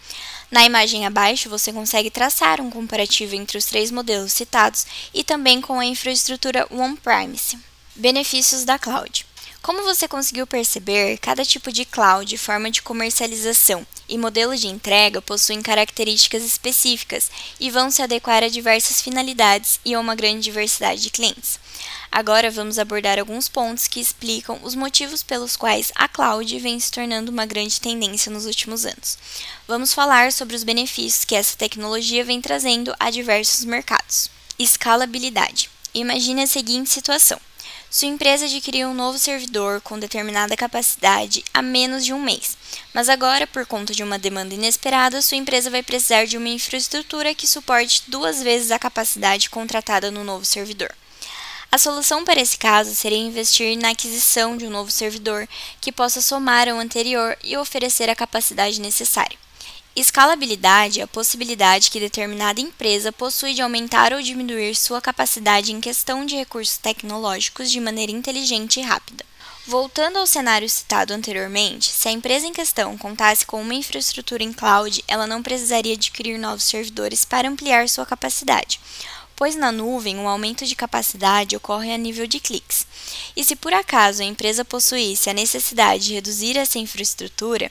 Na 0.50 0.63
imagem 0.63 1.06
abaixo, 1.06 1.50
você 1.50 1.74
consegue 1.74 2.10
traçar 2.10 2.62
um 2.62 2.72
comparativo 2.72 3.36
entre 3.36 3.58
os 3.58 3.65
três 3.65 3.91
modelos 3.91 4.32
citados 4.32 4.86
e 5.13 5.22
também 5.22 5.60
com 5.60 5.77
a 5.77 5.86
infraestrutura 5.86 6.65
on-premise. 6.72 7.70
Benefícios 8.01 8.63
da 8.63 8.79
cloud. 8.79 9.27
Como 9.62 9.84
você 9.84 10.08
conseguiu 10.08 10.48
perceber, 10.48 11.20
cada 11.20 11.46
tipo 11.46 11.72
de 11.72 11.86
cloud, 11.86 12.36
forma 12.36 12.72
de 12.72 12.81
comercialização 12.81 13.86
e 14.10 14.17
modelo 14.17 14.58
de 14.58 14.67
entrega 14.67 15.22
possuem 15.22 15.62
características 15.62 16.41
específicas 16.41 17.29
e 17.60 17.70
vão 17.70 17.91
se 17.91 18.01
adequar 18.01 18.43
a 18.43 18.48
diversas 18.48 19.00
finalidades 19.01 19.79
e 19.86 19.93
a 19.93 20.00
uma 20.00 20.15
grande 20.15 20.41
diversidade 20.41 21.00
de 21.00 21.12
clientes. 21.12 21.60
Agora 22.12 22.50
vamos 22.50 22.79
abordar 22.79 23.20
alguns 23.20 23.48
pontos 23.48 23.88
que 23.88 24.00
explicam 24.00 24.60
os 24.63 24.74
motivos 24.74 25.22
pelos 25.22 25.55
quais 25.55 25.91
a 25.93 26.08
cloud 26.08 26.58
vem 26.58 26.79
se 26.79 26.89
tornando 26.89 27.31
uma 27.31 27.46
grande 27.46 27.79
tendência 27.79 28.31
nos 28.31 28.48
últimos 28.48 28.84
anos. 28.84 29.15
Vamos 29.67 29.93
falar 29.93 30.34
sobre 30.34 30.55
os 30.55 30.63
benefícios 30.63 31.24
que 31.24 31.36
essa 31.36 31.55
tecnologia 31.55 32.25
vem 32.25 32.41
trazendo 32.41 32.96
a 33.00 33.12
diversos 33.12 33.63
mercados. 33.63 34.31
Escalabilidade. 34.58 35.70
Imagine 35.93 36.41
a 36.41 36.48
seguinte 36.48 36.89
situação. 36.89 37.39
Sua 37.91 38.07
empresa 38.07 38.45
adquiriu 38.45 38.88
um 38.88 38.93
novo 38.93 39.19
servidor 39.19 39.81
com 39.81 40.00
determinada 40.00 40.55
capacidade 40.55 41.43
há 41.53 41.62
menos 41.62 42.05
de 42.05 42.13
um 42.13 42.21
mês, 42.21 42.57
mas 42.93 43.10
agora, 43.10 43.45
por 43.45 43.65
conta 43.65 43.93
de 43.93 44.01
uma 44.01 44.17
demanda 44.17 44.55
inesperada, 44.55 45.21
sua 45.21 45.36
empresa 45.36 45.69
vai 45.69 45.83
precisar 45.83 46.24
de 46.24 46.38
uma 46.38 46.48
infraestrutura 46.48 47.36
que 47.36 47.45
suporte 47.45 48.03
duas 48.07 48.41
vezes 48.41 48.71
a 48.71 48.79
capacidade 48.79 49.50
contratada 49.50 50.10
no 50.10 50.24
novo 50.24 50.45
servidor. 50.45 50.89
A 51.69 51.77
solução 51.77 52.24
para 52.24 52.39
esse 52.39 52.57
caso 52.57 52.95
seria 52.95 53.17
investir 53.17 53.77
na 53.77 53.89
aquisição 53.89 54.55
de 54.55 54.65
um 54.65 54.69
novo 54.69 54.89
servidor 54.89 55.45
que 55.81 55.91
possa 55.91 56.21
somar 56.21 56.69
ao 56.69 56.79
anterior 56.79 57.38
e 57.43 57.57
oferecer 57.57 58.10
a 58.10 58.15
capacidade 58.15 58.79
necessária. 58.79 59.38
Escalabilidade 59.93 61.01
é 61.01 61.03
a 61.03 61.07
possibilidade 61.07 61.91
que 61.91 62.00
determinada 62.00 62.62
empresa 62.62 63.12
possui 63.12 63.53
de 63.53 63.62
aumentar 63.62 64.13
ou 64.13 64.21
diminuir 64.21 64.74
sua 64.74 65.01
capacidade 65.01 65.74
em 65.74 65.81
questão 65.81 66.25
de 66.25 66.33
recursos 66.38 66.77
tecnológicos 66.77 67.69
de 67.69 67.77
maneira 67.81 68.10
inteligente 68.10 68.79
e 68.79 68.83
rápida. 68.83 69.25
Voltando 69.67 70.17
ao 70.17 70.25
cenário 70.25 70.69
citado 70.69 71.13
anteriormente, 71.13 71.91
se 71.91 72.07
a 72.07 72.12
empresa 72.12 72.48
em 72.48 72.53
questão 72.53 72.98
contasse 72.98 73.45
com 73.45 73.62
uma 73.62 73.74
infraestrutura 73.74 74.41
em 74.41 74.53
cloud, 74.53 75.03
ela 75.10 75.27
não 75.27 75.43
precisaria 75.43 75.93
adquirir 75.93 76.39
novos 76.39 76.63
servidores 76.63 77.25
para 77.25 77.50
ampliar 77.50 77.89
sua 77.89 78.05
capacidade, 78.05 78.79
pois 79.36 79.55
na 79.55 79.74
nuvem 79.74 80.17
o 80.19 80.27
aumento 80.27 80.65
de 80.65 80.75
capacidade 80.75 81.55
ocorre 81.55 81.91
a 81.91 81.98
nível 81.98 82.25
de 82.25 82.39
cliques. 82.39 82.88
E 83.36 83.43
se 83.43 83.57
por 83.57 83.74
acaso 83.74 84.21
a 84.21 84.25
empresa 84.25 84.63
possuísse 84.63 85.29
a 85.29 85.33
necessidade 85.33 86.05
de 86.05 86.13
reduzir 86.13 86.55
essa 86.57 86.79
infraestrutura, 86.79 87.69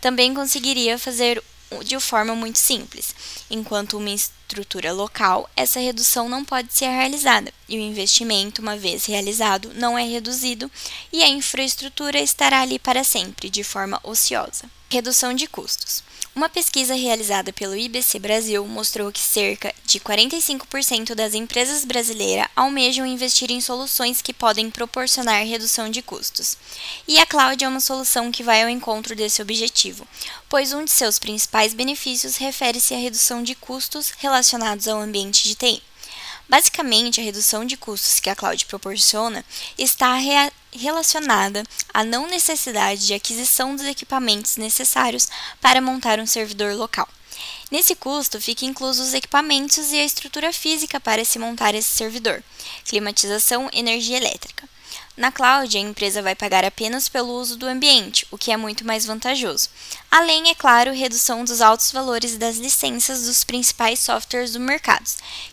também 0.00 0.34
conseguiria 0.34 0.98
fazer 0.98 1.42
de 1.84 1.98
forma 2.00 2.34
muito 2.34 2.58
simples. 2.58 3.14
Enquanto 3.50 3.96
uma 3.98 4.10
estrutura 4.10 4.92
local, 4.92 5.48
essa 5.56 5.80
redução 5.80 6.28
não 6.28 6.44
pode 6.44 6.72
ser 6.72 6.86
realizada 6.86 7.52
e 7.68 7.78
o 7.78 7.80
investimento, 7.80 8.60
uma 8.60 8.76
vez 8.76 9.06
realizado, 9.06 9.72
não 9.74 9.96
é 9.96 10.04
reduzido 10.04 10.70
e 11.12 11.22
a 11.22 11.28
infraestrutura 11.28 12.20
estará 12.20 12.60
ali 12.60 12.78
para 12.78 13.04
sempre, 13.04 13.48
de 13.48 13.64
forma 13.64 13.98
ociosa. 14.02 14.64
Redução 14.92 15.32
de 15.32 15.46
custos. 15.46 16.04
Uma 16.36 16.50
pesquisa 16.50 16.94
realizada 16.94 17.50
pelo 17.50 17.74
IBC 17.74 18.18
Brasil 18.18 18.62
mostrou 18.66 19.10
que 19.10 19.20
cerca 19.20 19.74
de 19.86 19.98
45% 19.98 21.14
das 21.14 21.32
empresas 21.32 21.82
brasileiras 21.86 22.46
almejam 22.54 23.06
investir 23.06 23.50
em 23.50 23.58
soluções 23.58 24.20
que 24.20 24.34
podem 24.34 24.70
proporcionar 24.70 25.46
redução 25.46 25.88
de 25.88 26.02
custos. 26.02 26.58
E 27.08 27.18
a 27.18 27.24
cloud 27.24 27.64
é 27.64 27.66
uma 27.66 27.80
solução 27.80 28.30
que 28.30 28.42
vai 28.42 28.62
ao 28.62 28.68
encontro 28.68 29.16
desse 29.16 29.40
objetivo, 29.40 30.06
pois 30.46 30.74
um 30.74 30.84
de 30.84 30.90
seus 30.90 31.18
principais 31.18 31.72
benefícios 31.72 32.36
refere-se 32.36 32.92
à 32.92 32.98
redução 32.98 33.42
de 33.42 33.54
custos 33.54 34.12
relacionados 34.18 34.86
ao 34.88 35.00
ambiente 35.00 35.44
de 35.44 35.54
TI. 35.54 35.82
Basicamente, 36.52 37.18
a 37.18 37.24
redução 37.24 37.64
de 37.64 37.78
custos 37.78 38.20
que 38.20 38.28
a 38.28 38.36
cloud 38.36 38.66
proporciona 38.66 39.42
está 39.78 40.18
relacionada 40.70 41.62
à 41.94 42.04
não 42.04 42.26
necessidade 42.26 43.06
de 43.06 43.14
aquisição 43.14 43.74
dos 43.74 43.86
equipamentos 43.86 44.58
necessários 44.58 45.28
para 45.62 45.80
montar 45.80 46.20
um 46.20 46.26
servidor 46.26 46.74
local. 46.74 47.08
Nesse 47.70 47.94
custo 47.94 48.38
fica 48.38 48.66
inclusos 48.66 49.08
os 49.08 49.14
equipamentos 49.14 49.92
e 49.92 49.98
a 49.98 50.04
estrutura 50.04 50.52
física 50.52 51.00
para 51.00 51.24
se 51.24 51.38
montar 51.38 51.74
esse 51.74 51.90
servidor, 51.90 52.44
climatização, 52.84 53.70
energia 53.72 54.18
elétrica. 54.18 54.68
Na 55.14 55.30
cloud, 55.30 55.76
a 55.76 55.80
empresa 55.80 56.22
vai 56.22 56.34
pagar 56.34 56.64
apenas 56.64 57.06
pelo 57.06 57.34
uso 57.34 57.56
do 57.56 57.66
ambiente, 57.66 58.26
o 58.30 58.38
que 58.38 58.50
é 58.50 58.56
muito 58.56 58.84
mais 58.86 59.04
vantajoso. 59.04 59.68
Além, 60.10 60.48
é 60.48 60.54
claro, 60.54 60.90
redução 60.90 61.44
dos 61.44 61.60
altos 61.60 61.92
valores 61.92 62.38
das 62.38 62.56
licenças 62.56 63.26
dos 63.26 63.44
principais 63.44 63.98
softwares 63.98 64.54
do 64.54 64.60
mercado, 64.60 65.08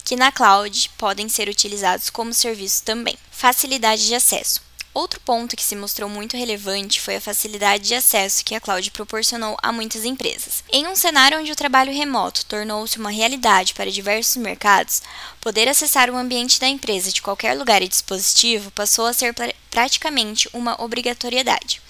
que 0.06 0.16
na 0.16 0.32
cloud 0.32 0.90
podem 0.98 1.28
ser 1.28 1.50
utilizados 1.50 2.10
como 2.10 2.34
serviço 2.34 2.84
também. 2.84 3.18
Facilidade 3.32 4.06
de 4.06 4.16
acesso. 4.16 4.69
Outro 4.94 5.20
ponto 5.20 5.56
que 5.56 5.64
se 5.64 5.76
mostrou 5.76 6.10
muito 6.10 6.36
relevante 6.36 7.00
foi 7.00 7.16
a 7.16 7.22
facilidade 7.22 7.84
de 7.84 7.96
acesso 7.96 8.44
que 8.44 8.56
a 8.56 8.60
cloud 8.60 8.90
proporcionou 8.92 9.56
a 9.62 9.72
muitas 9.72 10.04
empresas. 10.04 10.64
Em 10.72 10.88
um 10.88 10.96
cenário 10.96 11.40
onde 11.40 11.52
o 11.52 11.56
trabalho 11.56 11.94
remoto 11.94 12.46
tornou-se 12.46 12.98
uma 12.98 13.12
realidade 13.12 13.74
para 13.74 13.92
diversos 13.92 14.38
mercados, 14.38 15.02
poder 15.40 15.68
acessar 15.68 16.10
o 16.10 16.18
ambiente 16.18 16.60
da 16.60 16.68
empresa 16.68 17.12
de 17.12 17.22
qualquer 17.22 17.58
lugar 17.58 17.82
e 17.82 17.88
dispositivo 17.88 18.72
passou 18.72 19.06
a 19.06 19.14
ser 19.14 19.36
praticamente 19.70 20.50
uma 20.54 20.82
obrigatoriedade. 20.82 21.82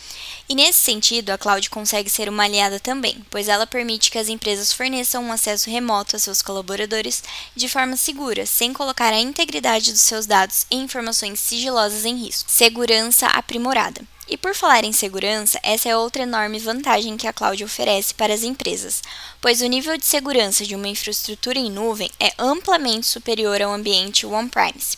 E 0.51 0.56
nesse 0.56 0.79
sentido, 0.79 1.29
a 1.29 1.38
cloud 1.38 1.70
consegue 1.70 2.10
ser 2.10 2.27
uma 2.27 2.44
aliada 2.44 2.79
também, 2.79 3.24
pois 3.29 3.48
ela 3.48 3.68
permite 3.68 4.10
que 4.10 4.18
as 4.18 4.29
empresas 4.29 4.74
forneçam 4.74 5.24
um 5.24 5.32
acesso 5.32 5.70
remoto 5.70 6.15
a 6.15 6.20
seus 6.20 6.41
colaboradores 6.41 7.24
de 7.56 7.70
forma 7.70 7.96
segura, 7.96 8.48
sem 8.48 8.74
colocar 8.74 9.13
a 9.13 9.20
integridade 9.20 9.91
dos 9.91 10.01
seus 10.01 10.25
dados 10.25 10.65
e 10.72 10.75
informações 10.75 11.39
sigilosas 11.39 12.03
em 12.03 12.15
risco. 12.15 12.50
Segurança 12.50 13.27
aprimorada. 13.27 14.01
E 14.27 14.38
por 14.38 14.56
falar 14.56 14.84
em 14.84 14.91
segurança, 14.91 15.60
essa 15.62 15.88
é 15.88 15.96
outra 15.96 16.24
enorme 16.24 16.58
vantagem 16.58 17.15
que 17.15 17.27
a 17.27 17.34
cloud 17.34 17.63
oferece 17.63 18.15
para 18.15 18.34
as 18.34 18.41
empresas, 18.41 19.03
pois 19.39 19.62
o 19.62 19.68
nível 19.68 19.96
de 19.98 20.06
segurança 20.08 20.65
de 20.65 20.74
uma 20.74 20.88
infraestrutura 20.88 21.60
em 21.60 21.70
nuvem 21.70 22.10
é 22.20 22.34
amplamente 22.39 23.06
superior 23.06 23.62
ao 23.62 23.72
ambiente 23.72 24.25
on-premise. 24.25 24.98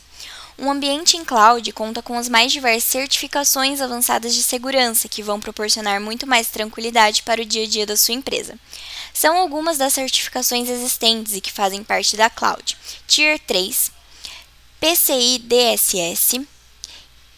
Um 0.62 0.70
ambiente 0.70 1.18
em 1.18 1.26
cloud 1.26 1.74
conta 1.74 2.04
com 2.04 2.16
as 2.16 2.30
mais 2.30 2.52
diversas 2.52 2.84
certificações 2.84 3.82
avançadas 3.82 4.36
de 4.36 4.44
segurança 4.44 5.10
que 5.10 5.24
vão 5.24 5.40
proporcionar 5.40 6.00
muito 6.00 6.28
mais 6.28 6.50
tranquilidade 6.52 7.24
para 7.24 7.42
o 7.42 7.46
dia 7.46 7.64
a 7.64 7.68
dia 7.68 7.84
da 7.84 7.98
sua 7.98 8.14
empresa. 8.14 8.54
São 9.12 9.38
algumas 9.38 9.80
das 9.80 9.92
certificações 9.92 10.70
existentes 10.70 11.34
e 11.34 11.42
que 11.42 11.52
fazem 11.52 11.84
parte 11.84 12.16
da 12.16 12.30
cloud: 12.30 12.78
Tier 13.08 13.40
3, 13.40 13.92
PCI 14.80 15.40
DSS, 15.40 16.48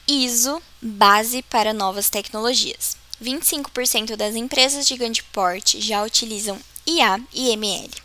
ISO, 0.05 0.61
base 0.81 1.41
para 1.43 1.71
novas 1.71 2.09
tecnologias. 2.09 2.97
25% 3.23 4.17
das 4.17 4.35
empresas 4.35 4.85
de 4.85 4.97
grande 4.97 5.23
porte 5.23 5.79
já 5.79 6.03
utilizam 6.03 6.59
IA 6.85 7.21
e 7.31 7.51
ML. 7.51 8.02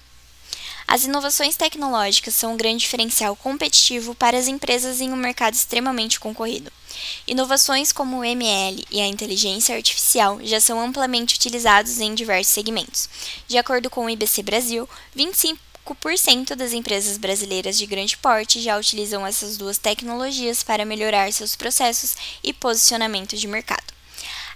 As 0.91 1.05
inovações 1.05 1.55
tecnológicas 1.55 2.35
são 2.35 2.55
um 2.55 2.57
grande 2.57 2.79
diferencial 2.79 3.37
competitivo 3.37 4.15
para 4.15 4.39
as 4.39 4.49
empresas 4.49 5.03
em 5.03 5.13
um 5.13 5.17
mercado 5.17 5.53
extremamente 5.53 6.19
concorrido. 6.19 6.73
Inovações 7.27 7.93
como 7.93 8.17
o 8.17 8.25
ML 8.25 8.83
e 8.91 8.99
a 8.99 9.07
inteligência 9.07 9.77
artificial 9.77 10.41
já 10.43 10.59
são 10.59 10.81
amplamente 10.81 11.35
utilizados 11.35 12.01
em 12.01 12.15
diversos 12.15 12.55
segmentos. 12.55 13.07
De 13.47 13.59
acordo 13.59 13.91
com 13.91 14.07
o 14.07 14.09
IBC 14.09 14.43
Brasil, 14.43 14.89
25% 15.15 16.55
das 16.57 16.73
empresas 16.73 17.19
brasileiras 17.19 17.77
de 17.77 17.85
grande 17.85 18.17
porte 18.17 18.59
já 18.59 18.79
utilizam 18.79 19.27
essas 19.27 19.59
duas 19.59 19.77
tecnologias 19.77 20.63
para 20.63 20.87
melhorar 20.87 21.31
seus 21.35 21.55
processos 21.55 22.17
e 22.43 22.55
posicionamento 22.55 23.37
de 23.37 23.47
mercado. 23.47 23.98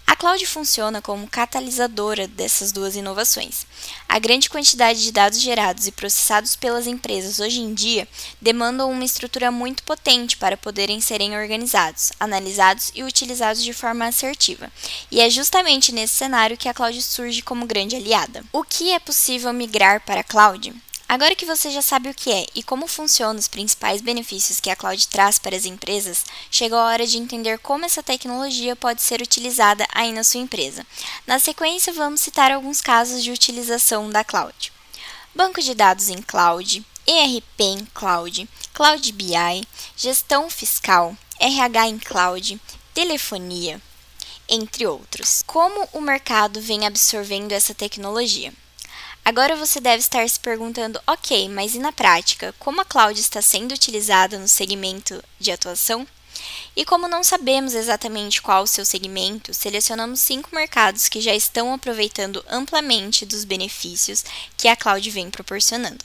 A 0.07 0.17
cloud 0.17 0.45
funciona 0.47 1.01
como 1.01 1.29
catalisadora 1.29 2.27
dessas 2.27 2.73
duas 2.73 2.97
inovações. 2.97 3.67
A 4.09 4.19
grande 4.19 4.51
quantidade 4.51 5.03
de 5.03 5.13
dados 5.13 5.41
gerados 5.41 5.87
e 5.87 5.93
processados 5.93 6.55
pelas 6.55 6.87
empresas 6.87 7.41
hoje 7.41 7.61
em 7.61 7.73
dia 7.73 8.07
demandam 8.41 8.91
uma 8.91 9.05
estrutura 9.05 9.51
muito 9.51 9.83
potente 9.83 10.37
para 10.37 10.57
poderem 10.57 11.01
serem 11.01 11.37
organizados, 11.37 12.13
analisados 12.21 12.91
e 12.95 13.03
utilizados 13.03 13.63
de 13.63 13.73
forma 13.73 14.07
assertiva. 14.07 14.71
E 15.11 15.21
é 15.21 15.31
justamente 15.31 15.93
nesse 15.93 16.15
cenário 16.15 16.59
que 16.59 16.69
a 16.69 16.75
cloud 16.75 17.01
surge 17.01 17.43
como 17.43 17.67
grande 17.67 17.97
aliada. 17.97 18.45
O 18.53 18.63
que 18.63 18.93
é 18.93 18.99
possível 18.99 19.53
migrar 19.53 20.01
para 20.05 20.21
a 20.21 20.25
cloud? 20.25 20.75
Agora 21.13 21.35
que 21.35 21.45
você 21.45 21.71
já 21.71 21.83
sabe 21.83 22.09
o 22.09 22.15
que 22.15 22.33
é 22.33 22.47
e 22.55 22.63
como 22.63 22.87
funcionam 22.87 23.39
os 23.39 23.47
principais 23.47 24.01
benefícios 24.01 24.59
que 24.61 24.71
a 24.71 24.75
cloud 24.75 25.09
traz 25.09 25.39
para 25.39 25.55
as 25.55 25.67
empresas, 25.67 26.25
chegou 26.51 26.79
a 26.79 26.87
hora 26.87 27.07
de 27.07 27.19
entender 27.19 27.59
como 27.59 27.85
essa 27.85 28.03
tecnologia 28.03 28.75
pode 28.75 29.03
ser 29.03 29.21
utilizada 29.21 29.87
aí 29.93 30.11
na 30.11 30.25
sua 30.25 30.41
empresa. 30.41 30.87
Na 31.27 31.39
sequência, 31.39 31.93
vamos 31.93 32.23
citar 32.23 32.51
alguns 32.51 32.81
casos 32.81 33.23
de 33.23 33.31
utilização 33.31 34.09
da 34.09 34.25
cloud. 34.25 34.73
Banco 35.35 35.61
de 35.61 35.75
dados 35.75 36.09
em 36.09 36.23
cloud, 36.23 36.83
ERP 37.07 37.61
em 37.61 37.85
cloud, 37.93 38.49
Cloud 38.73 39.13
BI, 39.13 39.69
gestão 39.95 40.49
fiscal, 40.49 41.15
RH 41.39 41.89
em 41.89 41.99
cloud, 41.99 42.59
telefonia, 42.95 43.83
entre 44.49 44.87
outros. 44.87 45.43
Como 45.47 45.87
o 45.93 46.01
mercado 46.01 46.59
vem 46.59 46.87
absorvendo 46.87 47.53
essa 47.53 47.75
tecnologia? 47.75 48.51
Agora 49.25 49.55
você 49.55 49.81
deve 49.81 49.99
estar 49.99 50.29
se 50.29 50.41
perguntando, 50.41 51.01
ok, 51.07 51.49
mas 51.49 51.77
e 51.77 51.79
na 51.79 51.93
prática, 51.93 52.53
como 52.59 52.81
a 52.81 52.85
cloud 52.85 53.19
está 53.21 53.41
sendo 53.41 53.73
utilizada 53.73 54.37
no 54.37 54.49
segmento 54.49 55.23
de 55.39 55.53
atuação? 55.53 56.07
E 56.75 56.85
como 56.85 57.07
não 57.07 57.23
sabemos 57.23 57.75
exatamente 57.75 58.43
qual 58.43 58.65
o 58.65 58.67
seu 58.67 58.85
segmento, 58.85 59.55
selecionamos 59.55 60.19
cinco 60.19 60.51
mercados 60.53 61.09
que 61.09 61.21
já 61.21 61.35
estão 61.35 61.73
aproveitando 61.73 62.45
amplamente 62.49 63.25
dos 63.25 63.45
benefícios 63.45 64.25
que 64.57 64.67
a 64.67 64.75
cloud 64.75 65.09
vem 65.11 65.31
proporcionando. 65.31 66.05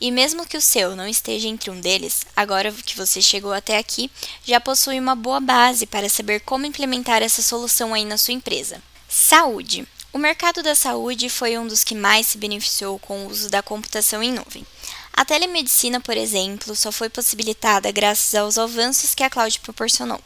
E 0.00 0.10
mesmo 0.10 0.46
que 0.46 0.56
o 0.56 0.60
seu 0.60 0.96
não 0.96 1.06
esteja 1.06 1.46
entre 1.46 1.70
um 1.70 1.80
deles, 1.80 2.26
agora 2.34 2.72
que 2.72 2.96
você 2.96 3.22
chegou 3.22 3.52
até 3.52 3.78
aqui, 3.78 4.10
já 4.44 4.60
possui 4.60 4.98
uma 4.98 5.14
boa 5.14 5.40
base 5.40 5.86
para 5.86 6.08
saber 6.08 6.40
como 6.40 6.66
implementar 6.66 7.22
essa 7.22 7.42
solução 7.42 7.94
aí 7.94 8.04
na 8.04 8.18
sua 8.18 8.34
empresa. 8.34 8.82
Saúde. 9.08 9.86
O 10.16 10.18
mercado 10.18 10.62
da 10.62 10.74
saúde 10.74 11.28
foi 11.28 11.58
um 11.58 11.66
dos 11.66 11.84
que 11.84 11.94
mais 11.94 12.28
se 12.28 12.38
beneficiou 12.38 12.98
com 12.98 13.26
o 13.26 13.30
uso 13.30 13.50
da 13.50 13.62
computação 13.62 14.22
em 14.22 14.32
nuvem. 14.32 14.66
A 15.12 15.26
telemedicina, 15.26 16.00
por 16.00 16.16
exemplo, 16.16 16.74
só 16.74 16.90
foi 16.90 17.10
possibilitada 17.10 17.92
graças 17.92 18.34
aos 18.34 18.56
avanços 18.56 19.14
que 19.14 19.22
a 19.22 19.28
cloud 19.28 19.60
proporcionou. 19.60 20.18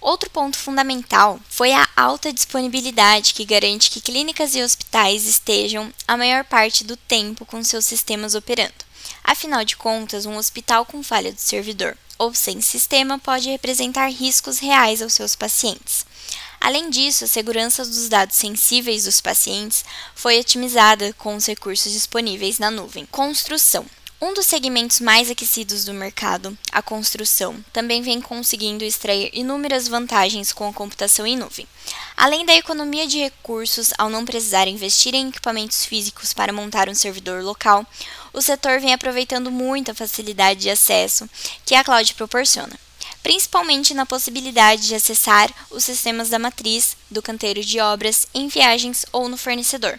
Outro 0.00 0.28
ponto 0.28 0.58
fundamental 0.58 1.38
foi 1.48 1.72
a 1.72 1.88
alta 1.94 2.32
disponibilidade 2.32 3.32
que 3.32 3.44
garante 3.44 3.92
que 3.92 4.00
clínicas 4.00 4.56
e 4.56 4.60
hospitais 4.60 5.24
estejam 5.24 5.94
a 6.08 6.16
maior 6.16 6.42
parte 6.42 6.82
do 6.82 6.96
tempo 6.96 7.46
com 7.46 7.62
seus 7.62 7.84
sistemas 7.84 8.34
operando. 8.34 8.74
Afinal 9.22 9.64
de 9.64 9.76
contas, 9.76 10.26
um 10.26 10.36
hospital 10.36 10.84
com 10.84 11.00
falha 11.00 11.32
do 11.32 11.40
servidor 11.40 11.96
ou 12.18 12.34
sem 12.34 12.60
sistema 12.60 13.20
pode 13.20 13.48
representar 13.48 14.08
riscos 14.08 14.58
reais 14.58 15.00
aos 15.00 15.12
seus 15.12 15.36
pacientes. 15.36 16.06
Além 16.62 16.90
disso, 16.90 17.24
a 17.24 17.26
segurança 17.26 17.84
dos 17.84 18.08
dados 18.08 18.36
sensíveis 18.36 19.02
dos 19.02 19.20
pacientes 19.20 19.84
foi 20.14 20.38
otimizada 20.38 21.12
com 21.14 21.34
os 21.34 21.44
recursos 21.44 21.92
disponíveis 21.92 22.60
na 22.60 22.70
nuvem. 22.70 23.04
Construção. 23.06 23.84
Um 24.20 24.32
dos 24.32 24.46
segmentos 24.46 25.00
mais 25.00 25.28
aquecidos 25.28 25.84
do 25.84 25.92
mercado, 25.92 26.56
a 26.70 26.80
construção, 26.80 27.56
também 27.72 28.00
vem 28.00 28.20
conseguindo 28.20 28.84
extrair 28.84 29.30
inúmeras 29.32 29.88
vantagens 29.88 30.52
com 30.52 30.68
a 30.68 30.72
computação 30.72 31.26
em 31.26 31.36
nuvem. 31.36 31.66
Além 32.16 32.46
da 32.46 32.54
economia 32.54 33.08
de 33.08 33.18
recursos 33.18 33.92
ao 33.98 34.08
não 34.08 34.24
precisar 34.24 34.68
investir 34.68 35.16
em 35.16 35.30
equipamentos 35.30 35.84
físicos 35.84 36.32
para 36.32 36.52
montar 36.52 36.88
um 36.88 36.94
servidor 36.94 37.42
local, 37.42 37.84
o 38.32 38.40
setor 38.40 38.78
vem 38.78 38.94
aproveitando 38.94 39.50
muito 39.50 39.90
a 39.90 39.94
facilidade 39.94 40.60
de 40.60 40.70
acesso 40.70 41.28
que 41.66 41.74
a 41.74 41.82
cloud 41.82 42.14
proporciona 42.14 42.78
principalmente 43.22 43.94
na 43.94 44.04
possibilidade 44.04 44.88
de 44.88 44.94
acessar 44.94 45.52
os 45.70 45.84
sistemas 45.84 46.28
da 46.28 46.38
matriz, 46.38 46.96
do 47.10 47.22
canteiro 47.22 47.62
de 47.62 47.80
obras, 47.80 48.26
em 48.34 48.48
viagens 48.48 49.06
ou 49.12 49.28
no 49.28 49.36
fornecedor. 49.36 49.98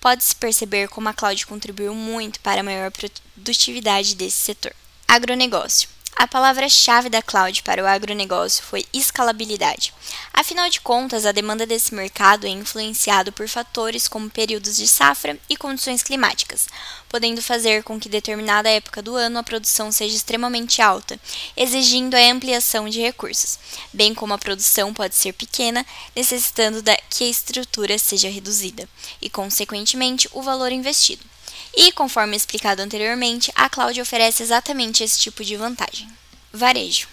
Pode-se 0.00 0.34
perceber 0.36 0.88
como 0.88 1.08
a 1.08 1.14
cloud 1.14 1.46
contribuiu 1.46 1.94
muito 1.94 2.40
para 2.40 2.60
a 2.60 2.64
maior 2.64 2.90
produtividade 2.90 4.14
desse 4.14 4.38
setor. 4.38 4.74
Agronegócio. 5.08 5.93
A 6.16 6.28
palavra-chave 6.28 7.08
da 7.08 7.20
cloud 7.20 7.60
para 7.64 7.82
o 7.82 7.86
agronegócio 7.86 8.62
foi 8.62 8.86
escalabilidade. 8.92 9.92
Afinal 10.32 10.70
de 10.70 10.80
contas, 10.80 11.26
a 11.26 11.32
demanda 11.32 11.66
desse 11.66 11.92
mercado 11.92 12.46
é 12.46 12.50
influenciado 12.50 13.32
por 13.32 13.48
fatores 13.48 14.06
como 14.06 14.30
períodos 14.30 14.76
de 14.76 14.86
safra 14.86 15.36
e 15.50 15.56
condições 15.56 16.04
climáticas, 16.04 16.68
podendo 17.08 17.42
fazer 17.42 17.82
com 17.82 17.98
que 17.98 18.08
determinada 18.08 18.70
época 18.70 19.02
do 19.02 19.16
ano 19.16 19.40
a 19.40 19.42
produção 19.42 19.90
seja 19.90 20.14
extremamente 20.14 20.80
alta, 20.80 21.18
exigindo 21.56 22.14
a 22.14 22.30
ampliação 22.30 22.88
de 22.88 23.00
recursos, 23.00 23.58
bem 23.92 24.14
como 24.14 24.34
a 24.34 24.38
produção 24.38 24.94
pode 24.94 25.16
ser 25.16 25.32
pequena, 25.32 25.84
necessitando 26.14 26.80
que 27.10 27.24
a 27.24 27.28
estrutura 27.28 27.98
seja 27.98 28.30
reduzida 28.30 28.88
e, 29.20 29.28
consequentemente, 29.28 30.28
o 30.32 30.42
valor 30.42 30.70
investido. 30.70 31.33
E, 31.76 31.90
conforme 31.92 32.36
explicado 32.36 32.82
anteriormente, 32.82 33.50
a 33.54 33.68
cloud 33.68 34.00
oferece 34.00 34.42
exatamente 34.42 35.02
esse 35.02 35.18
tipo 35.18 35.44
de 35.44 35.56
vantagem. 35.56 36.08
Varejo. 36.52 37.08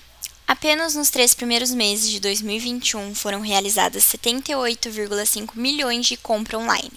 Apenas 0.47 0.95
nos 0.95 1.09
três 1.09 1.33
primeiros 1.33 1.71
meses 1.71 2.09
de 2.09 2.19
2021 2.19 3.15
foram 3.15 3.41
realizadas 3.41 4.03
78,5 4.03 5.51
milhões 5.55 6.05
de 6.05 6.17
compra 6.17 6.59
online, 6.59 6.91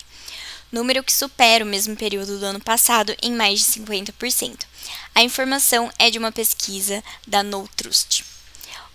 número 0.73 1.04
que 1.04 1.12
supera 1.12 1.64
o 1.64 1.68
mesmo 1.68 1.94
período 1.94 2.38
do 2.38 2.44
ano 2.44 2.61
passado 2.61 3.14
em 3.23 3.33
mais 3.33 3.61
de 3.61 3.66
50%. 3.66 4.66
A 5.14 5.22
informação 5.22 5.90
é 5.98 6.11
de 6.11 6.18
uma 6.18 6.33
pesquisa 6.33 7.03
da 7.27 7.42
NoTrust. 7.42 8.34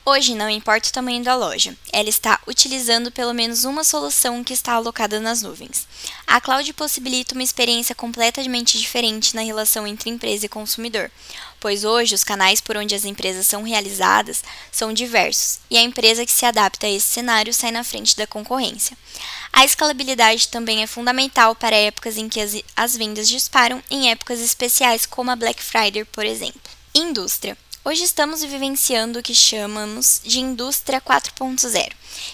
Hoje, 0.05 0.33
não 0.33 0.49
importa 0.49 0.89
o 0.89 0.91
tamanho 0.91 1.23
da 1.23 1.35
loja, 1.35 1.75
ela 1.91 2.09
está 2.09 2.39
utilizando 2.47 3.12
pelo 3.12 3.33
menos 3.33 3.63
uma 3.63 3.83
solução 3.83 4.43
que 4.43 4.53
está 4.53 4.73
alocada 4.73 5.19
nas 5.19 5.43
nuvens. 5.43 5.88
A 6.25 6.41
cloud 6.41 6.71
possibilita 6.73 7.35
uma 7.35 7.43
experiência 7.43 7.93
completamente 7.93 8.79
diferente 8.79 9.35
na 9.35 9.41
relação 9.41 9.85
entre 9.85 10.09
empresa 10.09 10.45
e 10.45 10.49
consumidor, 10.49 11.12
pois 11.59 11.83
hoje 11.83 12.15
os 12.15 12.23
canais 12.23 12.59
por 12.59 12.77
onde 12.77 12.95
as 12.95 13.05
empresas 13.05 13.45
são 13.45 13.62
realizadas 13.62 14.43
são 14.71 14.93
diversos 14.93 15.59
e 15.69 15.77
a 15.77 15.81
empresa 15.81 16.25
que 16.25 16.31
se 16.31 16.45
adapta 16.45 16.88
a 16.88 16.89
esse 16.89 17.07
cenário 17.07 17.53
sai 17.53 17.69
na 17.69 17.83
frente 17.83 18.15
da 18.15 18.25
concorrência. 18.25 18.97
A 19.53 19.65
escalabilidade 19.65 20.47
também 20.47 20.81
é 20.81 20.88
fundamental 20.88 21.53
para 21.53 21.75
épocas 21.75 22.17
em 22.17 22.29
que 22.29 22.39
as, 22.39 22.55
as 22.75 22.95
vendas 22.95 23.27
disparam, 23.27 23.83
em 23.91 24.09
épocas 24.09 24.39
especiais 24.39 25.05
como 25.05 25.29
a 25.29 25.35
Black 25.35 25.62
Friday, 25.62 26.05
por 26.05 26.25
exemplo. 26.25 26.62
Indústria. 26.95 27.57
Hoje 27.89 28.04
estamos 28.04 28.43
vivenciando 28.43 29.17
o 29.17 29.23
que 29.23 29.34
chamamos 29.34 30.21
de 30.23 30.39
indústria 30.39 31.02
4.0, 31.02 31.91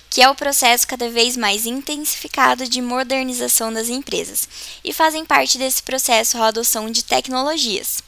que 0.10 0.22
é 0.22 0.28
o 0.28 0.36
processo 0.36 0.86
cada 0.86 1.10
vez 1.10 1.38
mais 1.38 1.66
intensificado 1.66 2.68
de 2.68 2.82
modernização 2.82 3.72
das 3.72 3.88
empresas, 3.88 4.50
e 4.84 4.92
fazem 4.92 5.24
parte 5.24 5.58
desse 5.58 5.82
processo 5.82 6.38
a 6.38 6.48
adoção 6.48 6.92
de 6.92 7.06
tecnologias. 7.06 8.04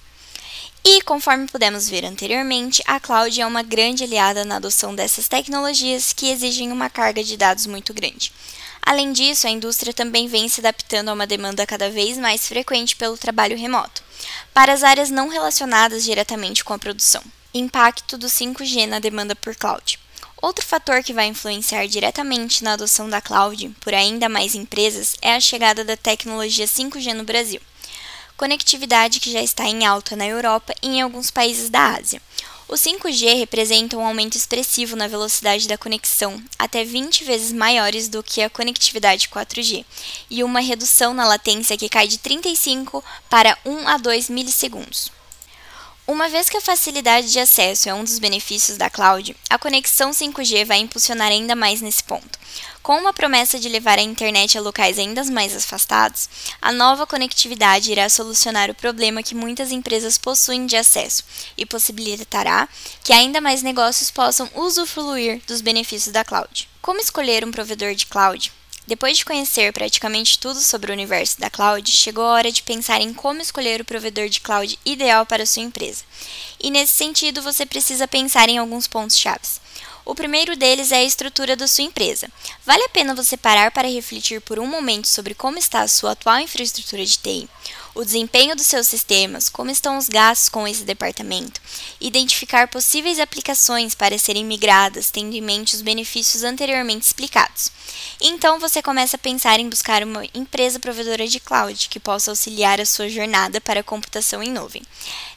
E, 0.83 1.01
conforme 1.03 1.47
pudemos 1.47 1.87
ver 1.87 2.03
anteriormente, 2.03 2.83
a 2.85 2.99
cloud 2.99 3.39
é 3.39 3.45
uma 3.45 3.63
grande 3.63 4.03
aliada 4.03 4.43
na 4.43 4.57
adoção 4.57 4.93
dessas 4.93 5.29
tecnologias 5.29 6.11
que 6.11 6.29
exigem 6.29 6.69
uma 6.69 6.89
carga 6.89 7.23
de 7.23 7.37
dados 7.37 7.65
muito 7.65 7.93
grande. 7.93 8.33
Além 8.81 9.13
disso, 9.13 9.47
a 9.47 9.49
indústria 9.49 9.93
também 9.93 10.27
vem 10.27 10.49
se 10.49 10.59
adaptando 10.59 11.07
a 11.07 11.13
uma 11.13 11.25
demanda 11.25 11.65
cada 11.65 11.89
vez 11.89 12.17
mais 12.17 12.45
frequente 12.45 12.97
pelo 12.97 13.17
trabalho 13.17 13.57
remoto 13.57 14.05
para 14.53 14.73
as 14.73 14.83
áreas 14.83 15.09
não 15.09 15.29
relacionadas 15.29 16.03
diretamente 16.03 16.63
com 16.63 16.73
a 16.73 16.79
produção. 16.79 17.23
Impacto 17.57 18.17
do 18.17 18.27
5G 18.27 18.85
na 18.85 18.99
demanda 18.99 19.35
por 19.35 19.55
cloud. 19.55 19.99
Outro 20.41 20.65
fator 20.65 21.03
que 21.03 21.13
vai 21.13 21.25
influenciar 21.25 21.87
diretamente 21.87 22.63
na 22.63 22.73
adoção 22.73 23.09
da 23.09 23.19
cloud 23.19 23.69
por 23.79 23.93
ainda 23.93 24.29
mais 24.29 24.53
empresas 24.53 25.15
é 25.21 25.33
a 25.33 25.39
chegada 25.39 25.83
da 25.83 25.97
tecnologia 25.97 26.65
5G 26.65 27.13
no 27.13 27.23
Brasil. 27.23 27.59
Conectividade 28.37 29.19
que 29.19 29.31
já 29.31 29.41
está 29.41 29.65
em 29.65 29.85
alta 29.85 30.15
na 30.15 30.27
Europa 30.27 30.75
e 30.83 30.87
em 30.87 31.01
alguns 31.01 31.31
países 31.31 31.69
da 31.69 31.95
Ásia. 31.95 32.21
O 32.69 32.73
5G 32.73 33.37
representa 33.37 33.97
um 33.97 34.05
aumento 34.05 34.35
expressivo 34.35 34.95
na 34.95 35.07
velocidade 35.07 35.67
da 35.67 35.77
conexão, 35.77 36.43
até 36.59 36.83
20 36.83 37.23
vezes 37.23 37.53
maiores 37.53 38.09
do 38.09 38.21
que 38.21 38.41
a 38.41 38.49
conectividade 38.49 39.29
4G, 39.29 39.85
e 40.29 40.43
uma 40.43 40.59
redução 40.59 41.13
na 41.13 41.25
latência 41.25 41.77
que 41.77 41.87
cai 41.87 42.07
de 42.07 42.17
35 42.17 43.03
para 43.29 43.57
1 43.65 43.87
a 43.87 43.97
2 43.97 44.29
milissegundos. 44.29 45.16
Uma 46.09 46.29
vez 46.29 46.47
que 46.47 46.55
a 46.55 46.61
facilidade 46.61 47.29
de 47.33 47.37
acesso 47.37 47.89
é 47.89 47.93
um 47.93 48.01
dos 48.01 48.17
benefícios 48.17 48.77
da 48.77 48.89
cloud, 48.89 49.35
a 49.49 49.59
conexão 49.59 50.11
5G 50.11 50.63
vai 50.63 50.77
impulsionar 50.77 51.27
ainda 51.27 51.53
mais 51.53 51.81
nesse 51.81 52.01
ponto. 52.01 52.39
Com 52.81 52.97
uma 52.97 53.11
promessa 53.11 53.59
de 53.59 53.67
levar 53.67 53.99
a 53.99 54.01
internet 54.01 54.57
a 54.57 54.61
locais 54.61 54.97
ainda 54.97 55.21
mais 55.25 55.53
afastados, 55.53 56.29
a 56.61 56.71
nova 56.71 57.05
conectividade 57.05 57.91
irá 57.91 58.07
solucionar 58.07 58.71
o 58.71 58.73
problema 58.73 59.21
que 59.21 59.35
muitas 59.35 59.69
empresas 59.69 60.17
possuem 60.17 60.65
de 60.65 60.77
acesso 60.77 61.25
e 61.57 61.65
possibilitará 61.65 62.69
que 63.03 63.11
ainda 63.11 63.41
mais 63.41 63.61
negócios 63.61 64.09
possam 64.09 64.49
usufruir 64.55 65.41
dos 65.45 65.59
benefícios 65.59 66.13
da 66.13 66.23
cloud. 66.23 66.69
Como 66.81 67.01
escolher 67.01 67.43
um 67.43 67.51
provedor 67.51 67.93
de 67.93 68.05
cloud? 68.05 68.53
Depois 68.87 69.17
de 69.17 69.25
conhecer 69.25 69.73
praticamente 69.73 70.39
tudo 70.39 70.61
sobre 70.61 70.89
o 70.89 70.93
universo 70.93 71.41
da 71.41 71.49
cloud, 71.49 71.91
chegou 71.91 72.23
a 72.23 72.31
hora 72.31 72.49
de 72.49 72.63
pensar 72.63 73.01
em 73.01 73.13
como 73.13 73.41
escolher 73.41 73.81
o 73.81 73.85
provedor 73.85 74.29
de 74.29 74.39
cloud 74.39 74.79
ideal 74.85 75.25
para 75.25 75.45
sua 75.45 75.61
empresa. 75.61 76.05
E 76.57 76.71
nesse 76.71 76.93
sentido, 76.93 77.41
você 77.41 77.65
precisa 77.65 78.07
pensar 78.07 78.47
em 78.47 78.57
alguns 78.57 78.87
pontos 78.87 79.17
chaves. 79.17 79.59
O 80.05 80.15
primeiro 80.15 80.55
deles 80.55 80.93
é 80.93 80.99
a 80.99 81.03
estrutura 81.03 81.53
da 81.53 81.67
sua 81.67 81.83
empresa. 81.83 82.29
Vale 82.65 82.81
a 82.85 82.89
pena 82.89 83.13
você 83.13 83.35
parar 83.35 83.71
para 83.71 83.89
refletir 83.89 84.39
por 84.39 84.57
um 84.57 84.65
momento 84.65 85.05
sobre 85.05 85.33
como 85.33 85.57
está 85.57 85.81
a 85.81 85.87
sua 85.89 86.13
atual 86.13 86.39
infraestrutura 86.39 87.05
de 87.05 87.17
TI? 87.17 87.49
O 87.97 88.05
desempenho 88.05 88.55
dos 88.55 88.67
seus 88.67 88.87
sistemas, 88.87 89.49
como 89.49 89.71
estão 89.71 89.97
os 89.97 90.07
gastos 90.07 90.49
com 90.49 90.67
esse 90.67 90.83
departamento, 90.83 91.59
identificar 91.99 92.67
possíveis 92.67 93.19
aplicações 93.19 93.95
para 93.95 94.17
serem 94.19 94.45
migradas, 94.45 95.09
tendo 95.09 95.35
em 95.35 95.41
mente 95.41 95.75
os 95.75 95.81
benefícios 95.81 96.43
anteriormente 96.43 97.05
explicados. 97.05 97.71
Então 98.21 98.59
você 98.59 98.83
começa 98.83 99.15
a 99.15 99.19
pensar 99.19 99.59
em 99.59 99.67
buscar 99.67 100.03
uma 100.03 100.23
empresa 100.33 100.79
provedora 100.79 101.27
de 101.27 101.39
cloud 101.39 101.89
que 101.89 101.99
possa 101.99 102.31
auxiliar 102.31 102.79
a 102.79 102.85
sua 102.85 103.09
jornada 103.09 103.59
para 103.59 103.79
a 103.79 103.83
computação 103.83 104.43
em 104.43 104.51
nuvem. 104.51 104.83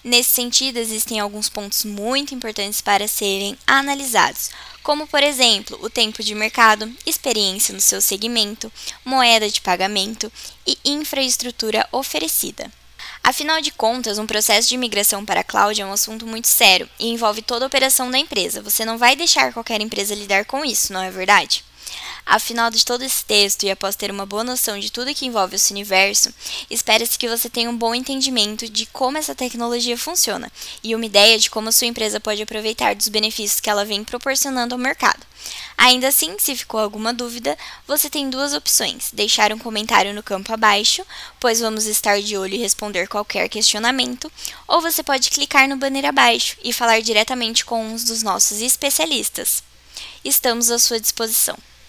Nesse 0.02 0.30
sentido, 0.30 0.78
existem 0.78 1.20
alguns 1.20 1.50
pontos 1.50 1.84
muito 1.84 2.34
importantes 2.34 2.80
para 2.80 3.06
serem 3.06 3.56
analisados, 3.66 4.50
como 4.82 5.06
por 5.06 5.22
exemplo 5.22 5.78
o 5.82 5.90
tempo 5.90 6.22
de 6.22 6.34
mercado, 6.34 6.90
experiência 7.04 7.74
no 7.74 7.80
seu 7.80 8.00
segmento, 8.00 8.72
moeda 9.04 9.48
de 9.50 9.60
pagamento 9.60 10.32
e 10.66 10.78
infraestrutura 10.84 11.86
oferecida. 11.92 12.72
Afinal 13.22 13.60
de 13.60 13.70
contas, 13.70 14.18
um 14.18 14.26
processo 14.26 14.70
de 14.70 14.78
migração 14.78 15.26
para 15.26 15.40
a 15.40 15.44
cloud 15.44 15.78
é 15.78 15.84
um 15.84 15.92
assunto 15.92 16.26
muito 16.26 16.48
sério 16.48 16.88
e 16.98 17.08
envolve 17.08 17.42
toda 17.42 17.66
a 17.66 17.68
operação 17.68 18.10
da 18.10 18.18
empresa. 18.18 18.62
Você 18.62 18.86
não 18.86 18.96
vai 18.96 19.14
deixar 19.14 19.52
qualquer 19.52 19.82
empresa 19.82 20.14
lidar 20.14 20.46
com 20.46 20.64
isso, 20.64 20.94
não 20.94 21.02
é 21.02 21.10
verdade? 21.10 21.62
Afinal 22.24 22.70
de 22.70 22.84
todo 22.84 23.02
esse 23.02 23.24
texto 23.24 23.64
e 23.64 23.70
após 23.70 23.96
ter 23.96 24.10
uma 24.10 24.26
boa 24.26 24.44
noção 24.44 24.78
de 24.78 24.90
tudo 24.92 25.14
que 25.14 25.26
envolve 25.26 25.56
esse 25.56 25.72
universo, 25.72 26.32
espera-se 26.70 27.18
que 27.18 27.28
você 27.28 27.48
tenha 27.48 27.68
um 27.68 27.76
bom 27.76 27.94
entendimento 27.94 28.68
de 28.68 28.86
como 28.86 29.18
essa 29.18 29.34
tecnologia 29.34 29.96
funciona 29.96 30.50
e 30.82 30.94
uma 30.94 31.06
ideia 31.06 31.38
de 31.38 31.50
como 31.50 31.72
sua 31.72 31.86
empresa 31.86 32.20
pode 32.20 32.42
aproveitar 32.42 32.94
dos 32.94 33.08
benefícios 33.08 33.60
que 33.60 33.70
ela 33.70 33.84
vem 33.84 34.04
proporcionando 34.04 34.74
ao 34.74 34.78
mercado. 34.78 35.26
Ainda 35.76 36.08
assim, 36.08 36.36
se 36.38 36.54
ficou 36.54 36.78
alguma 36.78 37.12
dúvida, 37.12 37.56
você 37.86 38.10
tem 38.10 38.28
duas 38.28 38.52
opções: 38.52 39.10
deixar 39.12 39.52
um 39.52 39.58
comentário 39.58 40.14
no 40.14 40.22
campo 40.22 40.52
abaixo, 40.52 41.02
pois 41.38 41.60
vamos 41.60 41.86
estar 41.86 42.20
de 42.20 42.36
olho 42.36 42.54
e 42.54 42.58
responder 42.58 43.08
qualquer 43.08 43.48
questionamento, 43.48 44.30
ou 44.68 44.80
você 44.80 45.02
pode 45.02 45.30
clicar 45.30 45.66
no 45.68 45.76
banner 45.76 46.04
abaixo 46.04 46.56
e 46.62 46.72
falar 46.72 47.00
diretamente 47.00 47.64
com 47.64 47.82
um 47.82 47.96
dos 47.96 48.22
nossos 48.22 48.60
especialistas. 48.60 49.62
Estamos 50.22 50.70
à 50.70 50.78
sua 50.78 51.00
disposição. 51.00 51.56